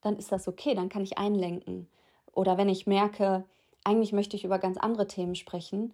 dann 0.01 0.17
ist 0.17 0.33
das 0.33 0.49
okay, 0.49 0.75
dann 0.75 0.89
kann 0.89 1.03
ich 1.03 1.19
einlenken. 1.19 1.89
Oder 2.33 2.57
wenn 2.57 2.69
ich 2.69 2.87
merke, 2.87 3.45
eigentlich 3.85 4.13
möchte 4.13 4.37
ich 4.37 4.45
über 4.45 4.59
ganz 4.59 4.79
andere 4.79 5.07
Themen 5.07 5.35
sprechen, 5.35 5.93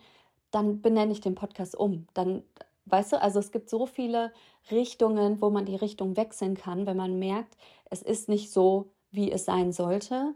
dann 0.50 0.80
benenne 0.80 1.12
ich 1.12 1.20
den 1.20 1.34
Podcast 1.34 1.74
um. 1.76 2.06
Dann, 2.14 2.42
weißt 2.86 3.12
du, 3.12 3.20
also 3.20 3.38
es 3.38 3.50
gibt 3.50 3.68
so 3.68 3.86
viele 3.86 4.32
Richtungen, 4.70 5.40
wo 5.40 5.50
man 5.50 5.64
die 5.64 5.76
Richtung 5.76 6.16
wechseln 6.16 6.56
kann, 6.56 6.86
wenn 6.86 6.96
man 6.96 7.18
merkt, 7.18 7.56
es 7.90 8.02
ist 8.02 8.28
nicht 8.28 8.52
so, 8.52 8.90
wie 9.10 9.30
es 9.32 9.44
sein 9.44 9.72
sollte. 9.72 10.34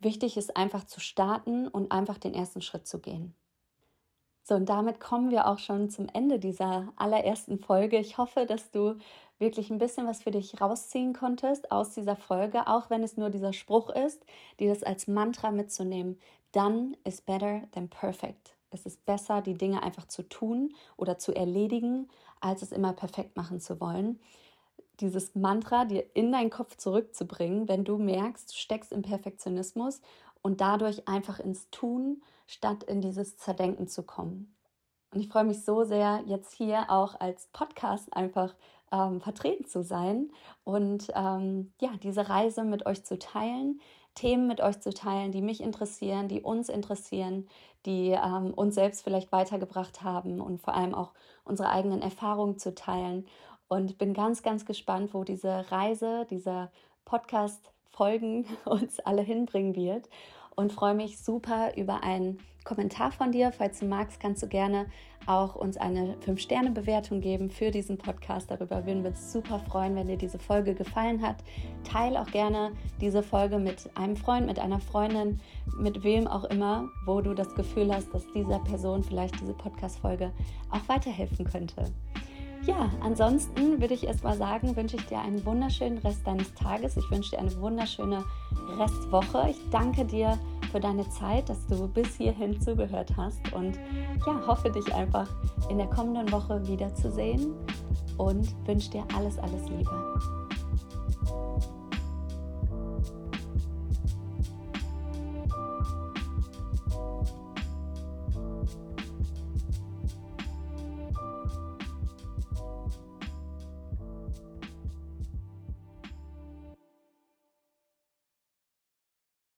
Wichtig 0.00 0.36
ist 0.36 0.56
einfach 0.56 0.84
zu 0.84 1.00
starten 1.00 1.68
und 1.68 1.90
einfach 1.92 2.18
den 2.18 2.34
ersten 2.34 2.62
Schritt 2.62 2.86
zu 2.86 3.00
gehen. 3.00 3.34
So, 4.46 4.54
und 4.56 4.68
damit 4.68 5.00
kommen 5.00 5.30
wir 5.30 5.46
auch 5.48 5.58
schon 5.58 5.88
zum 5.88 6.06
Ende 6.12 6.38
dieser 6.38 6.92
allerersten 6.96 7.58
Folge. 7.58 7.98
Ich 7.98 8.18
hoffe, 8.18 8.44
dass 8.44 8.70
du 8.70 8.98
wirklich 9.38 9.70
ein 9.70 9.78
bisschen 9.78 10.06
was 10.06 10.22
für 10.22 10.30
dich 10.30 10.60
rausziehen 10.60 11.14
konntest 11.14 11.72
aus 11.72 11.94
dieser 11.94 12.14
Folge, 12.16 12.66
auch 12.68 12.90
wenn 12.90 13.02
es 13.02 13.16
nur 13.16 13.30
dieser 13.30 13.54
Spruch 13.54 13.88
ist, 13.88 14.24
dir 14.60 14.68
das 14.68 14.82
als 14.82 15.06
Mantra 15.08 15.50
mitzunehmen. 15.50 16.18
Done 16.52 16.92
is 17.04 17.22
better 17.22 17.62
than 17.72 17.88
perfect. 17.88 18.54
Es 18.70 18.84
ist 18.84 19.04
besser, 19.06 19.40
die 19.40 19.54
Dinge 19.54 19.82
einfach 19.82 20.06
zu 20.08 20.22
tun 20.22 20.74
oder 20.98 21.18
zu 21.18 21.32
erledigen, 21.34 22.08
als 22.40 22.60
es 22.60 22.70
immer 22.70 22.92
perfekt 22.92 23.36
machen 23.36 23.60
zu 23.60 23.80
wollen. 23.80 24.20
Dieses 25.00 25.34
Mantra 25.34 25.84
dir 25.84 26.04
in 26.14 26.32
deinen 26.32 26.50
Kopf 26.50 26.76
zurückzubringen, 26.76 27.68
wenn 27.68 27.84
du 27.84 27.98
merkst, 27.98 28.50
du 28.50 28.56
steckst 28.56 28.92
im 28.92 29.02
Perfektionismus 29.02 30.00
und 30.42 30.60
dadurch 30.60 31.08
einfach 31.08 31.40
ins 31.40 31.70
Tun 31.70 32.22
statt 32.46 32.84
in 32.84 33.00
dieses 33.00 33.36
Zerdenken 33.36 33.88
zu 33.88 34.02
kommen. 34.02 34.54
Und 35.12 35.20
ich 35.20 35.28
freue 35.28 35.44
mich 35.44 35.64
so 35.64 35.84
sehr, 35.84 36.22
jetzt 36.26 36.52
hier 36.54 36.90
auch 36.90 37.18
als 37.20 37.48
Podcast 37.52 38.14
einfach 38.16 38.54
ähm, 38.92 39.20
vertreten 39.20 39.64
zu 39.64 39.82
sein 39.82 40.30
und 40.64 41.10
ähm, 41.14 41.72
ja, 41.80 41.90
diese 42.02 42.28
Reise 42.28 42.64
mit 42.64 42.86
euch 42.86 43.04
zu 43.04 43.18
teilen, 43.18 43.80
Themen 44.14 44.46
mit 44.46 44.60
euch 44.60 44.80
zu 44.80 44.92
teilen, 44.92 45.32
die 45.32 45.42
mich 45.42 45.60
interessieren, 45.60 46.28
die 46.28 46.40
uns 46.40 46.68
interessieren, 46.68 47.48
die 47.84 48.10
ähm, 48.10 48.54
uns 48.54 48.76
selbst 48.76 49.02
vielleicht 49.02 49.32
weitergebracht 49.32 50.02
haben 50.02 50.40
und 50.40 50.60
vor 50.60 50.74
allem 50.74 50.94
auch 50.94 51.12
unsere 51.44 51.68
eigenen 51.70 52.00
Erfahrungen 52.00 52.58
zu 52.58 52.74
teilen. 52.74 53.26
Und 53.68 53.98
bin 53.98 54.14
ganz, 54.14 54.42
ganz 54.42 54.64
gespannt, 54.66 55.14
wo 55.14 55.24
diese 55.24 55.70
Reise, 55.70 56.26
dieser 56.30 56.70
Podcast 57.04 57.72
Folgen 57.90 58.46
uns 58.64 59.00
alle 59.00 59.22
hinbringen 59.22 59.74
wird. 59.74 60.08
Und 60.56 60.72
freue 60.72 60.94
mich 60.94 61.18
super 61.18 61.76
über 61.76 62.04
einen 62.04 62.38
Kommentar 62.64 63.10
von 63.10 63.32
dir. 63.32 63.50
Falls 63.52 63.80
du 63.80 63.86
magst, 63.86 64.20
kannst 64.20 64.42
du 64.42 64.46
gerne 64.46 64.86
auch 65.26 65.54
uns 65.54 65.76
eine 65.76 66.14
5-Sterne-Bewertung 66.26 67.20
geben 67.20 67.50
für 67.50 67.70
diesen 67.70 67.98
Podcast. 67.98 68.50
Darüber 68.50 68.86
würden 68.86 69.02
wir 69.02 69.10
uns 69.10 69.32
super 69.32 69.58
freuen, 69.58 69.96
wenn 69.96 70.06
dir 70.06 70.16
diese 70.16 70.38
Folge 70.38 70.74
gefallen 70.74 71.22
hat. 71.22 71.36
Teil 71.82 72.16
auch 72.16 72.26
gerne 72.26 72.72
diese 73.00 73.22
Folge 73.22 73.58
mit 73.58 73.90
einem 73.96 74.16
Freund, 74.16 74.46
mit 74.46 74.58
einer 74.58 74.80
Freundin, 74.80 75.40
mit 75.76 76.04
wem 76.04 76.26
auch 76.26 76.44
immer, 76.44 76.88
wo 77.04 77.20
du 77.20 77.34
das 77.34 77.54
Gefühl 77.54 77.92
hast, 77.92 78.12
dass 78.14 78.24
dieser 78.32 78.60
Person 78.60 79.02
vielleicht 79.02 79.40
diese 79.40 79.54
Podcast-Folge 79.54 80.32
auch 80.70 80.88
weiterhelfen 80.88 81.44
könnte. 81.44 81.92
Ja, 82.66 82.90
ansonsten 83.02 83.80
würde 83.80 83.92
ich 83.92 84.06
erst 84.06 84.24
mal 84.24 84.36
sagen, 84.36 84.74
wünsche 84.74 84.96
ich 84.96 85.04
dir 85.06 85.18
einen 85.18 85.44
wunderschönen 85.44 85.98
Rest 85.98 86.26
deines 86.26 86.54
Tages. 86.54 86.96
Ich 86.96 87.10
wünsche 87.10 87.32
dir 87.32 87.38
eine 87.40 87.54
wunderschöne 87.60 88.24
Restwoche. 88.78 89.50
Ich 89.50 89.58
danke 89.70 90.04
dir 90.04 90.38
für 90.72 90.80
deine 90.80 91.08
Zeit, 91.10 91.48
dass 91.50 91.66
du 91.66 91.86
bis 91.88 92.16
hierhin 92.16 92.58
zugehört 92.60 93.12
hast 93.16 93.52
und 93.52 93.78
ja, 94.26 94.46
hoffe 94.46 94.70
dich 94.70 94.94
einfach 94.94 95.28
in 95.68 95.76
der 95.78 95.88
kommenden 95.88 96.32
Woche 96.32 96.66
wiederzusehen 96.66 97.52
und 98.16 98.54
wünsche 98.66 98.90
dir 98.90 99.04
alles, 99.14 99.38
alles 99.38 99.68
Liebe. 99.68 100.43